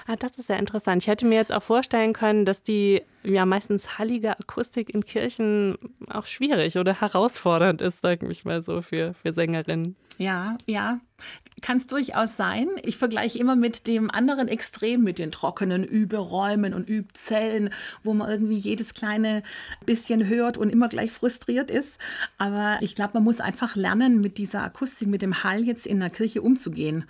Ah, 0.07 0.17
das 0.17 0.39
ist 0.39 0.49
ja 0.49 0.57
interessant. 0.57 1.03
Ich 1.03 1.09
hätte 1.09 1.27
mir 1.27 1.35
jetzt 1.35 1.53
auch 1.53 1.63
vorstellen 1.63 2.15
können, 2.15 2.47
dass 2.47 2.63
die 2.63 3.03
ja 3.23 3.45
meistens 3.45 3.99
hallige 3.99 4.39
Akustik 4.39 4.89
in 4.89 5.05
Kirchen 5.05 5.77
auch 6.09 6.25
schwierig 6.27 6.79
oder 6.79 7.03
herausfordernd 7.03 7.83
ist, 7.83 8.01
sage 8.01 8.27
ich 8.31 8.47
mal 8.47 8.63
so, 8.63 8.81
für, 8.81 9.13
für 9.13 9.35
Sängerinnen. 9.35 9.95
Ja, 10.19 10.57
ja, 10.67 11.01
kann 11.61 11.79
es 11.79 11.87
durchaus 11.87 12.37
sein. 12.37 12.69
Ich 12.83 12.99
vergleiche 12.99 13.39
immer 13.39 13.57
mit 13.57 13.87
dem 13.87 14.11
anderen 14.11 14.49
Extrem, 14.49 15.03
mit 15.03 15.19
den 15.19 15.33
trockenen 15.33 15.83
Überräumen 15.83 16.75
und 16.75 16.89
Übzellen, 16.89 17.71
wo 18.03 18.13
man 18.13 18.29
irgendwie 18.29 18.57
jedes 18.57 18.93
kleine 18.93 19.43
bisschen 19.87 20.27
hört 20.29 20.59
und 20.59 20.69
immer 20.69 20.89
gleich 20.89 21.11
frustriert 21.11 21.71
ist. 21.71 21.99
Aber 22.37 22.79
ich 22.83 22.95
glaube, 22.95 23.13
man 23.15 23.25
muss 23.25 23.41
einfach 23.41 23.77
lernen, 23.77 24.21
mit 24.21 24.37
dieser 24.37 24.63
Akustik, 24.63 25.09
mit 25.09 25.23
dem 25.23 25.43
Hall 25.43 25.65
jetzt 25.65 25.87
in 25.87 26.01
der 26.01 26.11
Kirche 26.11 26.43
umzugehen. 26.43 27.07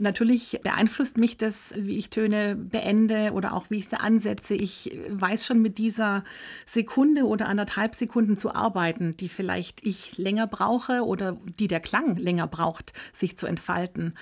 Natürlich 0.00 0.58
beeinflusst 0.62 1.18
mich 1.18 1.36
das, 1.36 1.74
wie 1.76 1.98
ich 1.98 2.08
Töne 2.08 2.56
beende 2.56 3.32
oder 3.32 3.52
auch 3.52 3.68
wie 3.68 3.76
ich 3.76 3.88
sie 3.88 4.00
ansetze. 4.00 4.54
Ich 4.54 4.98
weiß 5.10 5.46
schon 5.46 5.60
mit 5.60 5.76
dieser 5.76 6.24
Sekunde 6.64 7.24
oder 7.24 7.48
anderthalb 7.48 7.94
Sekunden 7.94 8.38
zu 8.38 8.54
arbeiten, 8.54 9.14
die 9.18 9.28
vielleicht 9.28 9.86
ich 9.86 10.16
länger 10.16 10.46
brauche 10.46 11.04
oder 11.04 11.36
die 11.58 11.68
der 11.68 11.80
Klang 11.80 12.16
länger 12.16 12.46
braucht, 12.46 12.94
sich 13.12 13.36
zu 13.36 13.46
entfalten. 13.46 14.14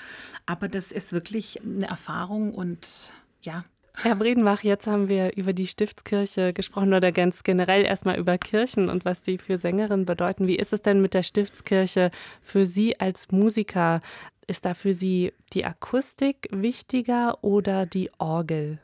Aber 0.46 0.66
das 0.66 0.90
ist 0.90 1.12
wirklich 1.12 1.62
eine 1.62 1.86
Erfahrung 1.86 2.52
und 2.52 3.12
ja, 3.42 3.64
Herr 4.02 4.14
Bredenbach, 4.14 4.62
jetzt 4.62 4.86
haben 4.86 5.08
wir 5.08 5.36
über 5.36 5.52
die 5.52 5.66
Stiftskirche 5.66 6.52
gesprochen 6.52 6.94
oder 6.94 7.10
ganz 7.10 7.42
generell 7.42 7.84
erstmal 7.84 8.16
über 8.16 8.38
Kirchen 8.38 8.88
und 8.90 9.04
was 9.04 9.22
die 9.22 9.38
für 9.38 9.58
Sängerinnen 9.58 10.04
bedeuten. 10.06 10.46
Wie 10.46 10.54
ist 10.54 10.72
es 10.72 10.82
denn 10.82 11.00
mit 11.00 11.14
der 11.14 11.24
Stiftskirche 11.24 12.12
für 12.40 12.64
Sie 12.64 13.00
als 13.00 13.32
Musiker? 13.32 14.00
Ist 14.48 14.64
da 14.64 14.72
für 14.72 14.94
Sie 14.94 15.34
die 15.52 15.66
Akustik 15.66 16.48
wichtiger 16.50 17.44
oder 17.44 17.84
die 17.84 18.10
Orgel? 18.18 18.78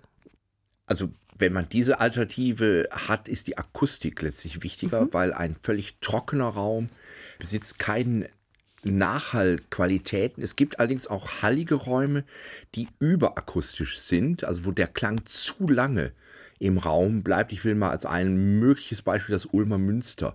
Also 0.84 1.08
wenn 1.38 1.54
man 1.54 1.68
diese 1.70 2.00
Alternative 2.00 2.86
hat, 2.90 3.28
ist 3.28 3.46
die 3.46 3.56
Akustik 3.56 4.20
letztlich 4.20 4.62
wichtiger, 4.62 5.06
mhm. 5.06 5.08
weil 5.12 5.32
ein 5.32 5.56
völlig 5.62 5.96
trockener 6.00 6.48
Raum 6.48 6.90
besitzt 7.38 7.78
keinen 7.78 8.26
Nachhallqualitäten. 8.84 10.42
Es 10.42 10.54
gibt 10.54 10.78
allerdings 10.78 11.06
auch 11.06 11.40
hallige 11.40 11.76
Räume, 11.76 12.24
die 12.74 12.88
überakustisch 12.98 13.98
sind, 13.98 14.44
also 14.44 14.66
wo 14.66 14.70
der 14.70 14.86
Klang 14.86 15.24
zu 15.24 15.66
lange 15.66 16.12
im 16.64 16.78
Raum 16.78 17.22
bleibt. 17.22 17.52
Ich 17.52 17.64
will 17.64 17.74
mal 17.74 17.90
als 17.90 18.06
ein 18.06 18.58
mögliches 18.58 19.02
Beispiel 19.02 19.34
das 19.34 19.44
Ulmer 19.44 19.76
Münster 19.76 20.34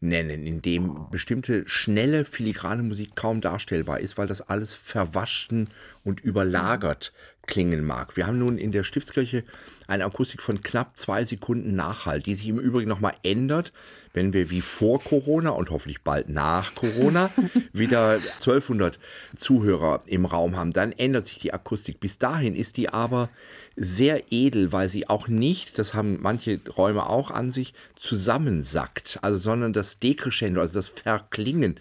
nennen, 0.00 0.44
in 0.44 0.60
dem 0.60 1.06
bestimmte 1.10 1.62
schnelle, 1.68 2.24
filigrane 2.24 2.82
Musik 2.82 3.14
kaum 3.14 3.40
darstellbar 3.40 4.00
ist, 4.00 4.18
weil 4.18 4.26
das 4.26 4.40
alles 4.40 4.74
verwaschen 4.74 5.68
und 6.04 6.20
überlagert 6.20 7.12
klingen 7.48 7.84
mag. 7.84 8.16
Wir 8.16 8.28
haben 8.28 8.38
nun 8.38 8.58
in 8.58 8.70
der 8.70 8.84
Stiftskirche 8.84 9.42
eine 9.88 10.04
Akustik 10.04 10.42
von 10.42 10.62
knapp 10.62 10.96
zwei 10.96 11.24
Sekunden 11.24 11.74
Nachhalt, 11.74 12.26
die 12.26 12.34
sich 12.34 12.46
im 12.46 12.60
Übrigen 12.60 12.88
nochmal 12.88 13.14
ändert, 13.24 13.72
wenn 14.12 14.34
wir 14.34 14.50
wie 14.50 14.60
vor 14.60 15.02
Corona 15.02 15.50
und 15.50 15.70
hoffentlich 15.70 16.02
bald 16.02 16.28
nach 16.28 16.74
Corona 16.74 17.30
wieder 17.72 18.20
1200 18.34 18.98
Zuhörer 19.34 20.02
im 20.06 20.26
Raum 20.26 20.56
haben. 20.56 20.72
Dann 20.72 20.92
ändert 20.92 21.26
sich 21.26 21.38
die 21.38 21.52
Akustik. 21.52 21.98
Bis 21.98 22.18
dahin 22.18 22.54
ist 22.54 22.76
die 22.76 22.90
aber 22.90 23.30
sehr 23.74 24.30
edel, 24.30 24.72
weil 24.72 24.90
sie 24.90 25.08
auch 25.08 25.26
nicht, 25.26 25.78
das 25.78 25.94
haben 25.94 26.18
manche 26.20 26.60
Räume 26.76 27.08
auch 27.08 27.30
an 27.30 27.50
sich, 27.50 27.72
zusammensackt, 27.96 29.18
also 29.22 29.38
sondern 29.38 29.72
das 29.72 29.98
Decrescendo, 29.98 30.60
also 30.60 30.78
das 30.78 30.88
Verklingen 30.88 31.80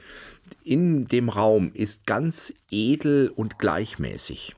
in 0.63 1.07
dem 1.07 1.29
Raum 1.29 1.71
ist 1.73 2.05
ganz 2.05 2.53
edel 2.71 3.29
und 3.35 3.59
gleichmäßig. 3.59 4.55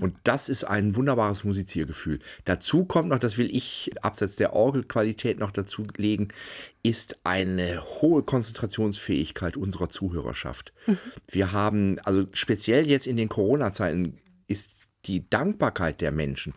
Und 0.00 0.16
das 0.24 0.48
ist 0.48 0.64
ein 0.64 0.96
wunderbares 0.96 1.44
Musiziergefühl. 1.44 2.20
Dazu 2.44 2.84
kommt 2.84 3.08
noch, 3.08 3.18
das 3.18 3.38
will 3.38 3.54
ich 3.54 3.90
abseits 4.00 4.36
der 4.36 4.54
Orgelqualität 4.54 5.38
noch 5.38 5.50
dazu 5.50 5.86
legen, 5.96 6.28
ist 6.82 7.16
eine 7.24 7.82
hohe 7.82 8.22
Konzentrationsfähigkeit 8.22 9.56
unserer 9.56 9.88
Zuhörerschaft. 9.88 10.72
Mhm. 10.86 10.98
Wir 11.28 11.52
haben, 11.52 11.98
also 12.00 12.26
speziell 12.32 12.88
jetzt 12.88 13.06
in 13.06 13.16
den 13.16 13.28
Corona-Zeiten, 13.28 14.18
ist 14.48 14.88
die 15.04 15.28
Dankbarkeit 15.28 16.00
der 16.00 16.12
Menschen. 16.12 16.54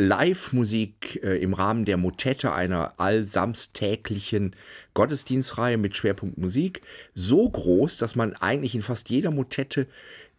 Live-Musik 0.00 1.20
äh, 1.24 1.42
im 1.42 1.54
Rahmen 1.54 1.84
der 1.84 1.96
Motette 1.96 2.52
einer 2.52 2.94
allsamstäglichen 2.98 4.54
Gottesdienstreihe 4.94 5.76
mit 5.76 5.96
Schwerpunkt 5.96 6.38
Musik 6.38 6.82
so 7.14 7.50
groß, 7.50 7.98
dass 7.98 8.14
man 8.14 8.34
eigentlich 8.34 8.76
in 8.76 8.82
fast 8.82 9.10
jeder 9.10 9.32
Motette 9.32 9.88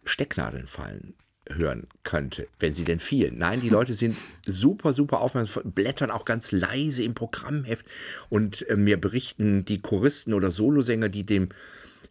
Stecknadeln 0.04 0.66
fallen 0.66 1.14
hören 1.54 1.86
könnte, 2.04 2.46
wenn 2.58 2.74
sie 2.74 2.84
denn 2.84 3.00
fielen. 3.00 3.38
Nein, 3.38 3.60
die 3.60 3.68
Leute 3.68 3.94
sind 3.94 4.16
super, 4.44 4.92
super 4.92 5.20
aufmerksam, 5.20 5.72
blättern 5.72 6.10
auch 6.10 6.24
ganz 6.24 6.52
leise 6.52 7.02
im 7.02 7.14
Programmheft 7.14 7.86
und 8.28 8.68
äh, 8.68 8.76
mir 8.76 9.00
berichten 9.00 9.64
die 9.64 9.80
Choristen 9.80 10.34
oder 10.34 10.50
Solosänger, 10.50 11.08
die 11.08 11.24
dem 11.24 11.48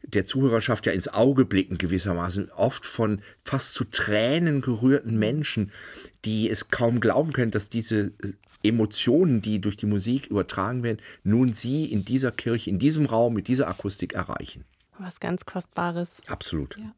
der 0.03 0.25
Zuhörerschaft 0.25 0.85
ja 0.85 0.93
ins 0.93 1.07
Auge 1.09 1.45
blicken 1.45 1.77
gewissermaßen, 1.77 2.51
oft 2.51 2.85
von 2.85 3.21
fast 3.43 3.73
zu 3.73 3.83
Tränen 3.83 4.61
gerührten 4.61 5.19
Menschen, 5.19 5.71
die 6.25 6.49
es 6.49 6.69
kaum 6.69 6.99
glauben 6.99 7.33
können, 7.33 7.51
dass 7.51 7.69
diese 7.69 8.13
Emotionen, 8.63 9.41
die 9.41 9.61
durch 9.61 9.77
die 9.77 9.85
Musik 9.85 10.27
übertragen 10.27 10.83
werden, 10.83 10.99
nun 11.23 11.53
sie 11.53 11.85
in 11.85 12.05
dieser 12.05 12.31
Kirche, 12.31 12.69
in 12.69 12.79
diesem 12.79 13.05
Raum 13.05 13.33
mit 13.33 13.47
dieser 13.47 13.67
Akustik 13.67 14.13
erreichen. 14.13 14.65
Was 14.97 15.19
ganz 15.19 15.45
Kostbares. 15.45 16.09
Absolut. 16.27 16.77
Ja. 16.77 16.93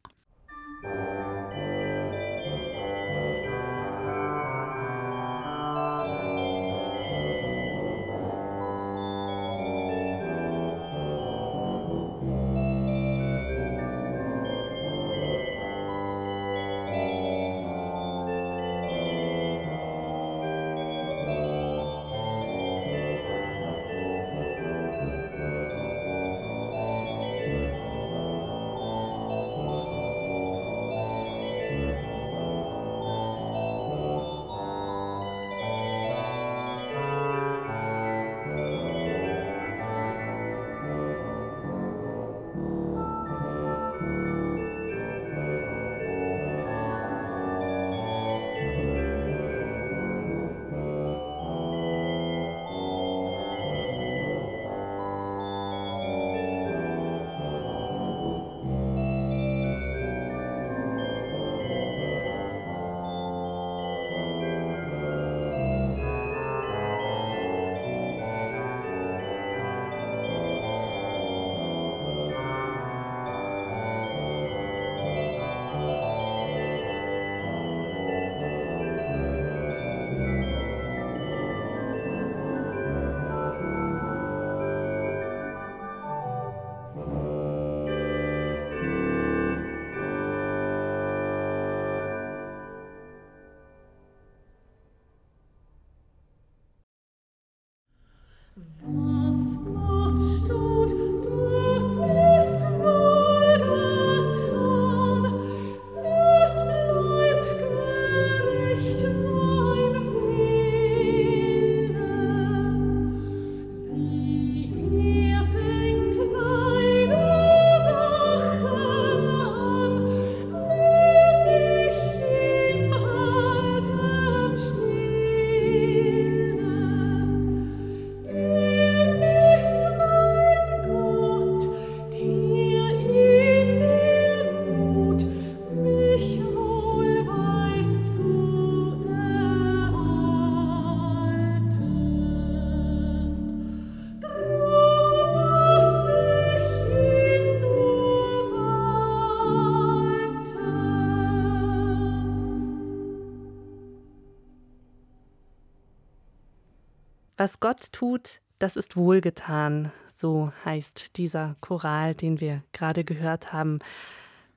Was 157.42 157.60
Gott 157.60 157.92
tut, 157.92 158.40
das 158.60 158.76
ist 158.76 158.96
wohlgetan. 158.96 159.92
So 160.16 160.54
heißt 160.64 161.18
dieser 161.18 161.56
Choral, 161.60 162.14
den 162.14 162.40
wir 162.40 162.62
gerade 162.72 163.04
gehört 163.04 163.52
haben. 163.52 163.80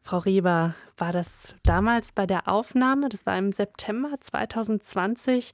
Frau 0.02 0.18
Reber, 0.18 0.74
war 0.98 1.10
das 1.10 1.54
damals 1.62 2.12
bei 2.12 2.26
der 2.26 2.46
Aufnahme, 2.46 3.08
das 3.08 3.24
war 3.24 3.38
im 3.38 3.52
September 3.52 4.20
2020, 4.20 5.52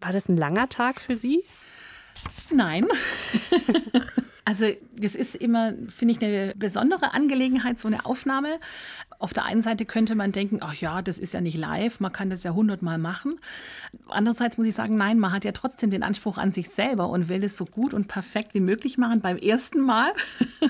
war 0.00 0.14
das 0.14 0.30
ein 0.30 0.38
langer 0.38 0.70
Tag 0.70 1.02
für 1.02 1.18
Sie? 1.18 1.44
Nein. 2.50 2.86
Also 4.48 4.66
das 4.96 5.14
ist 5.14 5.34
immer, 5.34 5.74
finde 5.88 6.14
ich, 6.14 6.24
eine 6.24 6.54
besondere 6.56 7.12
Angelegenheit, 7.12 7.78
so 7.78 7.86
eine 7.86 8.06
Aufnahme. 8.06 8.58
Auf 9.18 9.32
der 9.32 9.44
einen 9.44 9.62
Seite 9.62 9.84
könnte 9.84 10.14
man 10.14 10.32
denken, 10.32 10.58
ach 10.60 10.74
ja, 10.74 11.02
das 11.02 11.18
ist 11.18 11.34
ja 11.34 11.40
nicht 11.40 11.56
live, 11.56 11.98
man 12.00 12.12
kann 12.12 12.30
das 12.30 12.44
ja 12.44 12.52
hundertmal 12.52 12.98
machen. 12.98 13.34
Andererseits 14.08 14.58
muss 14.58 14.66
ich 14.66 14.74
sagen, 14.74 14.94
nein, 14.94 15.18
man 15.18 15.32
hat 15.32 15.44
ja 15.44 15.52
trotzdem 15.52 15.90
den 15.90 16.04
Anspruch 16.04 16.38
an 16.38 16.52
sich 16.52 16.68
selber 16.68 17.08
und 17.08 17.28
will 17.28 17.40
das 17.40 17.56
so 17.56 17.64
gut 17.64 17.94
und 17.94 18.06
perfekt 18.06 18.54
wie 18.54 18.60
möglich 18.60 18.96
machen 18.96 19.20
beim 19.20 19.36
ersten 19.36 19.80
Mal. 19.80 20.12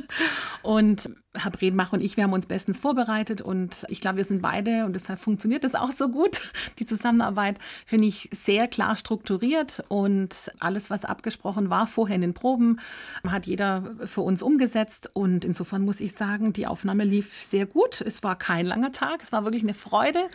und 0.63 1.11
Herr 1.35 1.51
Bredmach 1.51 1.93
und 1.93 2.03
ich, 2.03 2.17
wir 2.17 2.25
haben 2.25 2.33
uns 2.33 2.47
bestens 2.47 2.79
vorbereitet 2.79 3.43
und 3.43 3.85
ich 3.89 4.01
glaube, 4.01 4.17
wir 4.17 4.25
sind 4.25 4.41
beide 4.41 4.87
und 4.87 4.95
deshalb 4.95 5.21
funktioniert 5.21 5.63
das 5.63 5.75
auch 5.75 5.93
so 5.93 6.09
gut. 6.09 6.41
Die 6.79 6.87
Zusammenarbeit 6.87 7.59
finde 7.85 8.07
ich 8.07 8.29
sehr 8.33 8.67
klar 8.67 8.97
strukturiert 8.97 9.83
und 9.89 10.51
alles, 10.59 10.91
was 10.91 11.05
abgesprochen 11.05 11.71
war 11.71 11.87
vorher 11.87 12.17
in 12.17 12.23
den 12.23 12.35
Proben, 12.35 12.81
hat 13.27 13.47
jeder 13.47 13.95
für 14.05 14.23
uns 14.23 14.43
umgesetzt 14.43 15.11
und 15.13 15.45
insofern 15.45 15.83
muss 15.83 16.01
ich 16.01 16.13
sagen, 16.13 16.53
die 16.53 16.67
Aufnahme 16.67 17.05
lief 17.05 17.31
sehr 17.43 17.67
gut. 17.67 18.01
Es 18.01 18.23
war 18.23 18.38
kein 18.39 18.67
langer 18.67 18.93
Tag, 18.93 19.23
es 19.23 19.33
war 19.33 19.45
wirklich 19.45 19.63
eine 19.63 19.75
Freude 19.75 20.29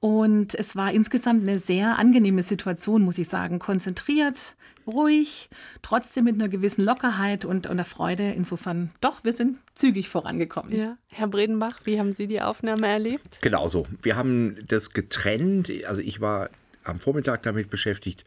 Und 0.00 0.54
es 0.54 0.76
war 0.76 0.92
insgesamt 0.94 1.46
eine 1.46 1.58
sehr 1.58 1.98
angenehme 1.98 2.42
Situation, 2.42 3.02
muss 3.02 3.18
ich 3.18 3.28
sagen. 3.28 3.58
Konzentriert, 3.58 4.56
ruhig, 4.86 5.50
trotzdem 5.82 6.24
mit 6.24 6.36
einer 6.36 6.48
gewissen 6.48 6.84
Lockerheit 6.86 7.44
und, 7.44 7.66
einer 7.66 7.84
Freude. 7.84 8.32
Insofern, 8.32 8.90
doch, 9.02 9.24
wir 9.24 9.34
sind 9.34 9.58
zügig 9.74 10.08
vorangekommen. 10.08 10.74
Ja. 10.74 10.96
Herr 11.08 11.28
Bredenbach, 11.28 11.80
wie 11.84 11.98
haben 11.98 12.12
Sie 12.12 12.26
die 12.26 12.40
Aufnahme 12.40 12.86
erlebt? 12.86 13.38
Genau 13.42 13.68
so. 13.68 13.86
Wir 14.02 14.16
haben 14.16 14.56
das 14.66 14.94
getrennt. 14.94 15.70
Also 15.86 16.00
ich 16.00 16.22
war 16.22 16.48
am 16.82 16.98
Vormittag 16.98 17.42
damit 17.42 17.68
beschäftigt, 17.68 18.24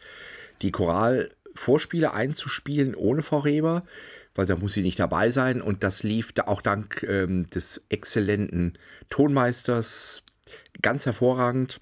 die 0.61 0.71
Choralvorspiele 0.71 2.13
einzuspielen 2.13 2.93
ohne 2.93 3.23
Frau 3.23 3.39
Reber, 3.39 3.81
weil 4.35 4.45
da 4.45 4.55
muss 4.55 4.73
sie 4.73 4.81
nicht 4.81 4.99
dabei 4.99 5.29
sein. 5.29 5.61
Und 5.61 5.83
das 5.83 6.03
lief 6.03 6.31
da 6.31 6.43
auch 6.43 6.61
dank 6.61 7.03
ähm, 7.03 7.47
des 7.47 7.81
exzellenten 7.89 8.77
Tonmeisters 9.09 10.23
ganz 10.81 11.05
hervorragend. 11.05 11.79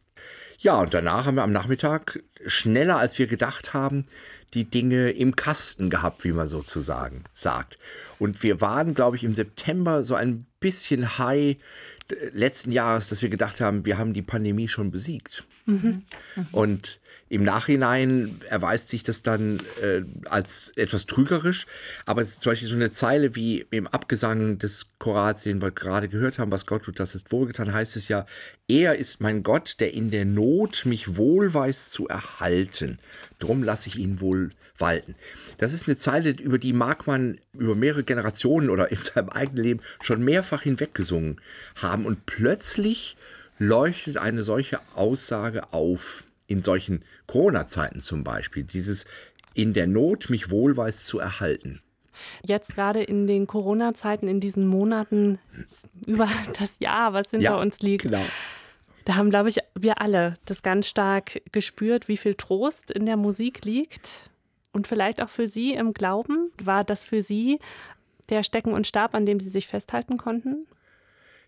Ja, 0.60 0.80
und 0.82 0.94
danach 0.94 1.26
haben 1.26 1.36
wir 1.36 1.44
am 1.44 1.52
Nachmittag 1.52 2.24
schneller 2.46 2.98
als 2.98 3.18
wir 3.18 3.28
gedacht 3.28 3.74
haben, 3.74 4.06
die 4.54 4.66
Dinge 4.66 5.12
im 5.12 5.36
Kasten 5.36 5.90
gehabt, 5.90 6.24
wie 6.24 6.34
man 6.34 6.48
sozusagen 6.48 7.24
sagt. 7.34 7.80
Und 8.20 8.44
wir 8.44 8.62
waren, 8.62 8.94
glaube 8.94 9.16
ich, 9.16 9.24
im 9.24 9.34
September 9.34 10.04
so 10.04 10.14
ein 10.16 10.44
bisschen 10.60 11.18
high 11.18 11.58
letzten 12.34 12.72
Jahres, 12.72 13.10
dass 13.10 13.22
wir 13.22 13.30
gedacht 13.30 13.62
haben, 13.62 13.86
wir 13.86 13.98
haben 13.98 14.14
die 14.14 14.22
Pandemie 14.22 14.68
schon 14.68 14.92
besiegt. 14.92 15.46
Mhm. 15.66 16.04
Und 16.52 17.00
im 17.32 17.44
Nachhinein 17.44 18.42
erweist 18.50 18.90
sich 18.90 19.04
das 19.04 19.24
dann 19.24 19.62
äh, 19.82 20.02
als 20.26 20.74
etwas 20.76 21.06
trügerisch. 21.06 21.66
Aber 22.06 22.26
zum 22.26 22.52
Beispiel 22.52 22.68
so 22.68 22.76
eine 22.76 22.92
Zeile 22.92 23.38
wie 23.38 23.66
im 23.72 23.88
Abgesang 23.88 24.58
des 24.58 24.88
Chorals, 25.00 25.44
den 25.44 25.62
wir 25.62 25.72
gerade 25.72 26.10
gehört 26.10 26.40
haben, 26.40 26.52
was 26.52 26.66
Gott 26.66 26.84
tut, 26.84 27.00
das 27.00 27.16
ist 27.16 27.32
wohlgetan, 27.32 27.72
heißt 27.72 27.96
es 27.96 28.10
ja, 28.10 28.26
er 28.68 28.98
ist 28.98 29.22
mein 29.22 29.44
Gott, 29.44 29.80
der 29.80 29.94
in 29.94 30.12
der 30.12 30.26
Not 30.26 30.86
mich 30.86 31.16
wohl 31.16 31.54
weiß 31.54 31.92
zu 31.92 32.06
erhalten. 32.10 33.00
Drum 33.40 33.64
lasse 33.64 33.88
ich 33.88 33.98
ihn 33.98 34.20
wohl 34.20 34.50
walten. 34.78 35.16
Das 35.58 35.72
ist 35.72 35.88
eine 35.88 35.96
Zeile, 35.96 36.32
über 36.32 36.58
die 36.58 36.74
mag 36.74 37.08
man 37.08 37.40
über 37.54 37.76
mehrere 37.76 38.04
Generationen 38.04 38.70
oder 38.70 38.92
in 38.92 38.98
seinem 38.98 39.30
eigenen 39.30 39.64
Leben 39.64 39.82
schon 40.02 40.22
mehrfach 40.22 40.64
hinweggesungen 40.64 41.40
haben. 41.76 42.06
Und 42.06 42.26
plötzlich 42.26 43.16
leuchtet 43.58 44.18
eine 44.18 44.42
solche 44.42 44.82
Aussage 44.96 45.72
auf 45.72 46.26
in 46.48 46.64
solchen 46.64 47.04
Corona-Zeiten 47.28 48.02
zum 48.02 48.24
Beispiel, 48.24 48.64
dieses 48.64 49.06
in 49.54 49.74
der 49.74 49.88
Not 49.88 50.30
mich 50.30 50.50
wohlweis 50.50 51.06
zu 51.06 51.20
erhalten. 51.20 51.82
Jetzt 52.44 52.76
gerade 52.76 53.02
in 53.02 53.28
den 53.28 53.48
Corona-Zeiten, 53.48 54.28
in 54.28 54.40
diesen 54.40 54.68
Monaten 54.68 55.40
über 56.06 56.28
das 56.60 56.78
Jahr, 56.80 57.14
was 57.14 57.30
hinter 57.32 57.44
ja, 57.44 57.56
uns 57.56 57.80
liegt. 57.80 58.04
Genau. 58.04 58.26
Da 59.06 59.16
haben, 59.16 59.30
glaube 59.30 59.50
ich, 59.50 59.58
wir 59.76 60.02
alle 60.02 60.36
das 60.46 60.62
ganz 60.62 60.88
stark 60.88 61.42
gespürt, 61.52 62.08
wie 62.08 62.18
viel 62.18 62.36
Trost 62.36 62.92
in 62.92 63.06
der 63.06 63.18
Musik 63.18 63.66
liegt. 63.66 64.30
Und 64.74 64.88
vielleicht 64.88 65.22
auch 65.22 65.30
für 65.30 65.48
Sie 65.48 65.74
im 65.74 65.94
Glauben. 65.94 66.52
War 66.64 66.84
das 66.84 67.04
für 67.04 67.22
Sie 67.22 67.60
der 68.30 68.44
Stecken 68.44 68.74
und 68.74 68.88
Stab, 68.88 69.14
an 69.16 69.26
dem 69.26 69.40
Sie 69.40 69.50
sich 69.50 69.68
festhalten 69.68 70.18
konnten? 70.18 70.68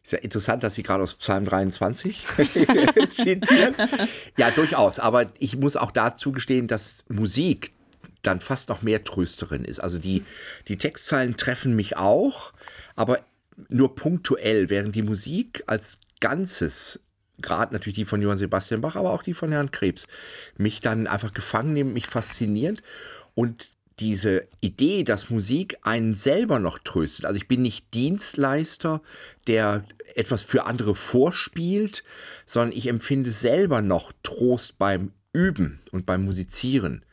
Ist 0.03 0.11
ja 0.11 0.19
interessant, 0.19 0.63
dass 0.63 0.75
Sie 0.75 0.83
gerade 0.83 1.01
aus 1.01 1.13
Psalm 1.13 1.45
23 1.45 2.21
zitieren. 3.09 3.75
Ja, 4.37 4.51
durchaus. 4.51 4.99
Aber 4.99 5.31
ich 5.39 5.55
muss 5.55 5.77
auch 5.77 5.91
dazu 5.91 6.33
gestehen, 6.33 6.67
dass 6.67 7.05
Musik 7.07 7.71
dann 8.21 8.41
fast 8.41 8.69
noch 8.69 8.81
mehr 8.81 9.03
Trösterin 9.03 9.63
ist. 9.63 9.79
Also 9.79 9.99
die, 9.99 10.25
die 10.67 10.77
Textzeilen 10.77 11.37
treffen 11.37 11.75
mich 11.75 11.95
auch, 11.97 12.53
aber 12.95 13.19
nur 13.69 13.95
punktuell, 13.95 14.69
während 14.69 14.95
die 14.95 15.03
Musik 15.03 15.63
als 15.67 15.99
Ganzes 16.19 17.01
gerade 17.41 17.73
natürlich 17.73 17.95
die 17.95 18.05
von 18.05 18.21
Johann 18.21 18.37
Sebastian 18.37 18.81
Bach, 18.81 18.95
aber 18.95 19.11
auch 19.11 19.23
die 19.23 19.33
von 19.33 19.51
Herrn 19.51 19.71
Krebs, 19.71 20.07
mich 20.57 20.79
dann 20.79 21.07
einfach 21.07 21.33
gefangen 21.33 21.73
nehmen, 21.73 21.93
mich 21.93 22.07
fasziniert. 22.07 22.83
Und 23.35 23.69
diese 23.99 24.43
Idee, 24.61 25.03
dass 25.03 25.29
Musik 25.29 25.77
einen 25.83 26.13
selber 26.13 26.59
noch 26.59 26.79
tröstet. 26.79 27.25
Also 27.25 27.37
ich 27.37 27.47
bin 27.47 27.61
nicht 27.61 27.93
Dienstleister, 27.93 29.01
der 29.47 29.85
etwas 30.15 30.43
für 30.43 30.65
andere 30.65 30.95
vorspielt, 30.95 32.03
sondern 32.45 32.77
ich 32.77 32.87
empfinde 32.87 33.31
selber 33.31 33.81
noch 33.81 34.11
Trost 34.23 34.77
beim 34.77 35.11
Üben 35.31 35.79
und 35.91 36.05
beim 36.05 36.25
Musizieren. 36.25 37.03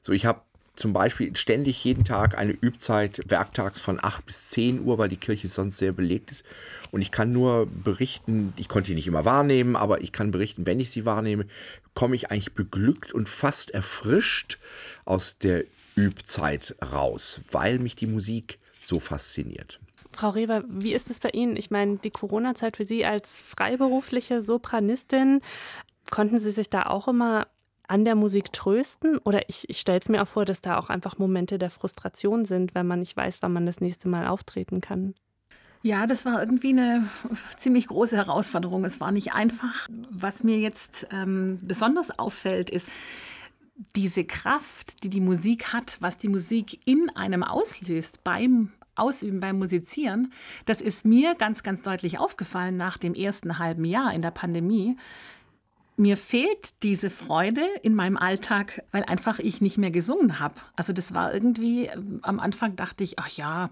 So, 0.00 0.12
ich 0.12 0.26
habe 0.26 0.42
zum 0.76 0.92
Beispiel 0.92 1.34
ständig 1.36 1.84
jeden 1.84 2.04
Tag 2.04 2.36
eine 2.36 2.52
Übzeit 2.52 3.20
werktags 3.28 3.78
von 3.78 3.98
8 4.02 4.26
bis 4.26 4.50
10 4.50 4.82
Uhr, 4.82 4.98
weil 4.98 5.08
die 5.08 5.16
Kirche 5.16 5.46
sonst 5.46 5.78
sehr 5.78 5.92
belegt 5.92 6.32
ist. 6.32 6.44
Und 6.90 7.00
ich 7.00 7.10
kann 7.10 7.32
nur 7.32 7.66
berichten, 7.66 8.52
ich 8.56 8.68
konnte 8.68 8.88
die 8.88 8.94
nicht 8.94 9.06
immer 9.06 9.24
wahrnehmen, 9.24 9.76
aber 9.76 10.02
ich 10.02 10.12
kann 10.12 10.30
berichten, 10.30 10.66
wenn 10.66 10.80
ich 10.80 10.90
sie 10.90 11.04
wahrnehme, 11.04 11.46
komme 11.94 12.16
ich 12.16 12.30
eigentlich 12.30 12.54
beglückt 12.54 13.12
und 13.12 13.28
fast 13.28 13.70
erfrischt 13.70 14.58
aus 15.04 15.38
der 15.38 15.64
Übzeit 15.96 16.74
raus, 16.92 17.40
weil 17.50 17.78
mich 17.78 17.96
die 17.96 18.06
Musik 18.06 18.58
so 18.86 19.00
fasziniert. 19.00 19.80
Frau 20.12 20.30
Reber, 20.30 20.62
wie 20.68 20.92
ist 20.92 21.10
es 21.10 21.18
bei 21.18 21.30
Ihnen? 21.30 21.56
Ich 21.56 21.70
meine, 21.70 21.96
die 21.96 22.10
Corona-Zeit 22.10 22.76
für 22.76 22.84
Sie 22.84 23.04
als 23.04 23.40
freiberufliche 23.40 24.42
Sopranistin, 24.42 25.40
konnten 26.10 26.38
Sie 26.38 26.52
sich 26.52 26.70
da 26.70 26.82
auch 26.84 27.08
immer 27.08 27.48
an 27.88 28.04
der 28.04 28.14
Musik 28.14 28.52
trösten? 28.52 29.18
Oder 29.18 29.48
ich, 29.48 29.68
ich 29.68 29.78
stelle 29.78 29.98
es 29.98 30.08
mir 30.08 30.22
auch 30.22 30.28
vor, 30.28 30.44
dass 30.44 30.60
da 30.60 30.78
auch 30.78 30.88
einfach 30.88 31.18
Momente 31.18 31.58
der 31.58 31.70
Frustration 31.70 32.44
sind, 32.44 32.74
wenn 32.74 32.86
man 32.86 33.00
nicht 33.00 33.16
weiß, 33.16 33.38
wann 33.40 33.52
man 33.52 33.66
das 33.66 33.80
nächste 33.80 34.08
Mal 34.08 34.26
auftreten 34.26 34.80
kann. 34.80 35.14
Ja, 35.82 36.06
das 36.06 36.24
war 36.24 36.40
irgendwie 36.40 36.70
eine 36.70 37.08
ziemlich 37.58 37.88
große 37.88 38.16
Herausforderung. 38.16 38.86
Es 38.86 39.00
war 39.00 39.12
nicht 39.12 39.34
einfach. 39.34 39.88
Was 40.10 40.42
mir 40.42 40.58
jetzt 40.58 41.06
ähm, 41.10 41.58
besonders 41.60 42.18
auffällt, 42.18 42.70
ist, 42.70 42.90
diese 43.96 44.24
Kraft, 44.24 45.02
die 45.02 45.10
die 45.10 45.20
Musik 45.20 45.72
hat, 45.72 45.96
was 46.00 46.18
die 46.18 46.28
Musik 46.28 46.80
in 46.86 47.10
einem 47.16 47.42
auslöst 47.42 48.22
beim 48.24 48.72
Ausüben, 48.94 49.40
beim 49.40 49.58
Musizieren, 49.58 50.32
das 50.66 50.80
ist 50.80 51.04
mir 51.04 51.34
ganz, 51.34 51.62
ganz 51.62 51.82
deutlich 51.82 52.20
aufgefallen 52.20 52.76
nach 52.76 52.98
dem 52.98 53.14
ersten 53.14 53.58
halben 53.58 53.84
Jahr 53.84 54.14
in 54.14 54.22
der 54.22 54.30
Pandemie. 54.30 54.96
Mir 55.96 56.16
fehlt 56.16 56.82
diese 56.82 57.10
Freude 57.10 57.62
in 57.82 57.94
meinem 57.94 58.16
Alltag, 58.16 58.82
weil 58.92 59.04
einfach 59.04 59.38
ich 59.40 59.60
nicht 59.60 59.78
mehr 59.78 59.90
gesungen 59.90 60.38
habe. 60.38 60.54
Also 60.76 60.92
das 60.92 61.14
war 61.14 61.34
irgendwie, 61.34 61.90
am 62.22 62.38
Anfang 62.40 62.76
dachte 62.76 63.02
ich, 63.02 63.18
ach 63.18 63.28
ja, 63.30 63.70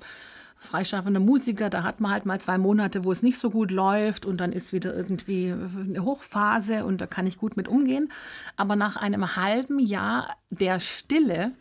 freischaffende 0.63 1.21
Musiker, 1.21 1.69
da 1.69 1.83
hat 1.83 2.01
man 2.01 2.13
halt 2.13 2.25
mal 2.25 2.41
zwei 2.41 2.57
Monate, 2.57 3.05
wo 3.05 3.13
es 3.13 3.23
nicht 3.23 3.39
so 3.39 3.51
gut 3.51 3.71
läuft 3.71 4.25
und 4.25 4.41
dann 4.41 4.53
ist 4.53 4.73
wieder 4.73 4.95
irgendwie 4.95 5.53
eine 5.53 6.05
Hochphase 6.05 6.85
und 6.85 7.01
da 7.01 7.07
kann 7.07 7.27
ich 7.27 7.37
gut 7.37 7.57
mit 7.57 7.69
umgehen. 7.69 8.11
Aber 8.57 8.77
nach 8.77 8.97
einem 8.97 9.37
halben 9.37 9.79
Jahr 9.79 10.37
der 10.51 10.81
Stille 10.81 11.53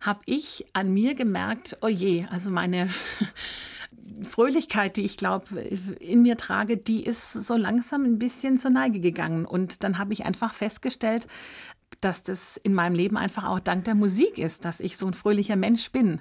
habe 0.00 0.20
ich 0.26 0.66
an 0.74 0.92
mir 0.92 1.14
gemerkt, 1.14 1.78
oh 1.80 1.88
je, 1.88 2.26
also 2.30 2.50
meine 2.50 2.88
Fröhlichkeit, 4.22 4.96
die 4.96 5.04
ich 5.04 5.16
glaube 5.16 5.58
in 5.60 6.22
mir 6.22 6.36
trage, 6.36 6.76
die 6.76 7.04
ist 7.04 7.32
so 7.32 7.56
langsam 7.56 8.04
ein 8.04 8.18
bisschen 8.18 8.58
zur 8.58 8.70
Neige 8.70 9.00
gegangen. 9.00 9.46
Und 9.46 9.82
dann 9.84 9.98
habe 9.98 10.12
ich 10.12 10.24
einfach 10.26 10.52
festgestellt, 10.52 11.26
dass 12.00 12.22
das 12.22 12.56
in 12.56 12.74
meinem 12.74 12.94
Leben 12.94 13.16
einfach 13.16 13.44
auch 13.44 13.60
dank 13.60 13.84
der 13.84 13.94
Musik 13.94 14.38
ist, 14.38 14.64
dass 14.64 14.80
ich 14.80 14.96
so 14.96 15.06
ein 15.06 15.14
fröhlicher 15.14 15.56
Mensch 15.56 15.90
bin. 15.90 16.20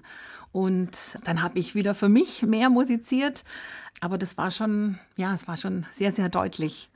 Und 0.52 1.18
dann 1.26 1.41
habe 1.41 1.60
ich 1.60 1.76
wieder 1.76 1.93
für 1.93 2.10
mich 2.10 2.43
mehr 2.43 2.70
musiziert. 2.70 3.43
Aber 4.02 4.18
das 4.18 4.38
war 4.38 4.52
schon, 4.52 5.00
ja, 5.16 5.34
es 5.34 5.47
war 5.47 5.58
schon 5.58 5.86
sehr, 5.91 6.12
sehr 6.12 6.30
deutlich. 6.30 6.89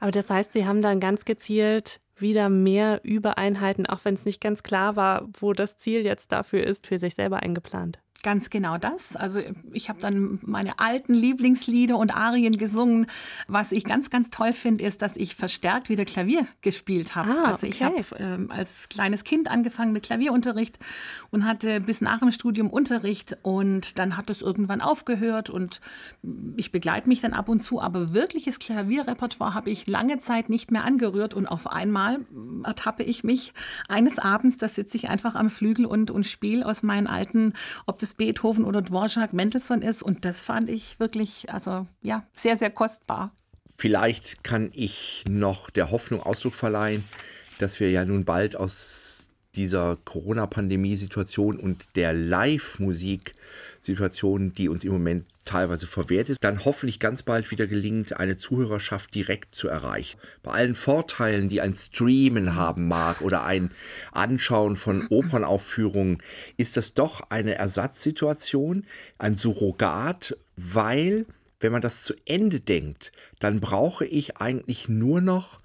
Aber 0.00 0.10
das 0.10 0.30
heißt, 0.30 0.52
Sie 0.52 0.66
haben 0.66 0.80
dann 0.80 1.00
ganz 1.00 1.24
gezielt 1.24 2.00
wieder 2.16 2.48
mehr 2.48 3.00
Übereinheiten, 3.02 3.86
auch 3.86 4.04
wenn 4.04 4.14
es 4.14 4.24
nicht 4.24 4.40
ganz 4.40 4.62
klar 4.62 4.96
war, 4.96 5.28
wo 5.38 5.52
das 5.52 5.76
Ziel 5.76 6.04
jetzt 6.04 6.30
dafür 6.30 6.64
ist, 6.64 6.86
für 6.86 6.98
sich 6.98 7.14
selber 7.14 7.42
eingeplant. 7.42 7.98
Ganz 8.24 8.48
genau 8.48 8.78
das. 8.78 9.16
Also 9.16 9.40
ich 9.74 9.90
habe 9.90 10.00
dann 10.00 10.38
meine 10.40 10.78
alten 10.78 11.12
Lieblingslieder 11.12 11.98
und 11.98 12.16
Arien 12.16 12.56
gesungen. 12.56 13.04
Was 13.48 13.70
ich 13.70 13.84
ganz, 13.84 14.08
ganz 14.08 14.30
toll 14.30 14.54
finde, 14.54 14.82
ist, 14.82 15.02
dass 15.02 15.18
ich 15.18 15.34
verstärkt 15.34 15.90
wieder 15.90 16.06
Klavier 16.06 16.46
gespielt 16.62 17.16
habe. 17.16 17.28
Ah, 17.30 17.50
also 17.50 17.66
ich 17.66 17.84
okay. 17.84 18.02
habe 18.08 18.24
ähm, 18.24 18.50
als 18.50 18.88
kleines 18.88 19.24
Kind 19.24 19.50
angefangen 19.50 19.92
mit 19.92 20.04
Klavierunterricht 20.04 20.78
und 21.32 21.44
hatte 21.44 21.82
bis 21.82 22.00
nach 22.00 22.20
dem 22.20 22.32
Studium 22.32 22.70
Unterricht 22.70 23.36
und 23.42 23.98
dann 23.98 24.16
hat 24.16 24.30
es 24.30 24.40
irgendwann 24.40 24.80
aufgehört 24.80 25.50
und 25.50 25.82
ich 26.56 26.72
begleite 26.72 27.10
mich 27.10 27.20
dann 27.20 27.34
ab 27.34 27.50
und 27.50 27.60
zu, 27.60 27.82
aber 27.82 28.14
wirkliches 28.14 28.58
Klavierrepertoire 28.58 29.52
habe 29.52 29.68
ich 29.68 29.86
lange 29.86 30.16
Zeit 30.18 30.48
nicht 30.48 30.70
mehr 30.70 30.84
angerührt 30.84 31.34
und 31.34 31.46
auf 31.46 31.70
einmal 31.70 32.20
ertappe 32.64 33.02
ich 33.02 33.22
mich 33.22 33.52
eines 33.90 34.18
Abends, 34.18 34.56
da 34.56 34.66
sitze 34.66 34.96
ich 34.96 35.10
einfach 35.10 35.34
am 35.34 35.50
Flügel 35.50 35.84
und, 35.84 36.10
und 36.10 36.24
spiele 36.24 36.64
aus 36.64 36.82
meinen 36.82 37.06
alten, 37.06 37.52
ob 37.84 37.98
das 37.98 38.13
Beethoven 38.16 38.64
oder 38.64 38.82
Dvorak 38.82 39.32
Mendelssohn 39.32 39.82
ist. 39.82 40.02
Und 40.02 40.24
das 40.24 40.40
fand 40.40 40.68
ich 40.70 40.98
wirklich, 41.00 41.52
also 41.52 41.86
ja, 42.02 42.26
sehr, 42.32 42.56
sehr 42.56 42.70
kostbar. 42.70 43.32
Vielleicht 43.76 44.44
kann 44.44 44.70
ich 44.72 45.24
noch 45.28 45.70
der 45.70 45.90
Hoffnung 45.90 46.22
Ausdruck 46.22 46.54
verleihen, 46.54 47.04
dass 47.58 47.80
wir 47.80 47.90
ja 47.90 48.04
nun 48.04 48.24
bald 48.24 48.56
aus 48.56 49.23
dieser 49.56 49.98
Corona-Pandemie-Situation 50.04 51.58
und 51.58 51.96
der 51.96 52.12
Live-Musik-Situation, 52.12 54.54
die 54.54 54.68
uns 54.68 54.84
im 54.84 54.92
Moment 54.92 55.24
teilweise 55.44 55.86
verwehrt 55.86 56.28
ist, 56.28 56.42
dann 56.42 56.64
hoffentlich 56.64 57.00
ganz 57.00 57.22
bald 57.22 57.50
wieder 57.50 57.66
gelingt, 57.66 58.18
eine 58.18 58.38
Zuhörerschaft 58.38 59.14
direkt 59.14 59.54
zu 59.54 59.68
erreichen. 59.68 60.18
Bei 60.42 60.52
allen 60.52 60.74
Vorteilen, 60.74 61.48
die 61.48 61.60
ein 61.60 61.74
Streamen 61.74 62.56
haben 62.56 62.88
mag 62.88 63.20
oder 63.20 63.44
ein 63.44 63.70
Anschauen 64.12 64.76
von 64.76 65.06
Opernaufführungen, 65.10 66.22
ist 66.56 66.76
das 66.76 66.94
doch 66.94 67.30
eine 67.30 67.56
Ersatzsituation, 67.56 68.86
ein 69.18 69.36
Surrogat, 69.36 70.36
weil, 70.56 71.26
wenn 71.60 71.72
man 71.72 71.82
das 71.82 72.02
zu 72.02 72.14
Ende 72.24 72.60
denkt, 72.60 73.12
dann 73.38 73.60
brauche 73.60 74.06
ich 74.06 74.38
eigentlich 74.38 74.88
nur 74.88 75.20
noch 75.20 75.60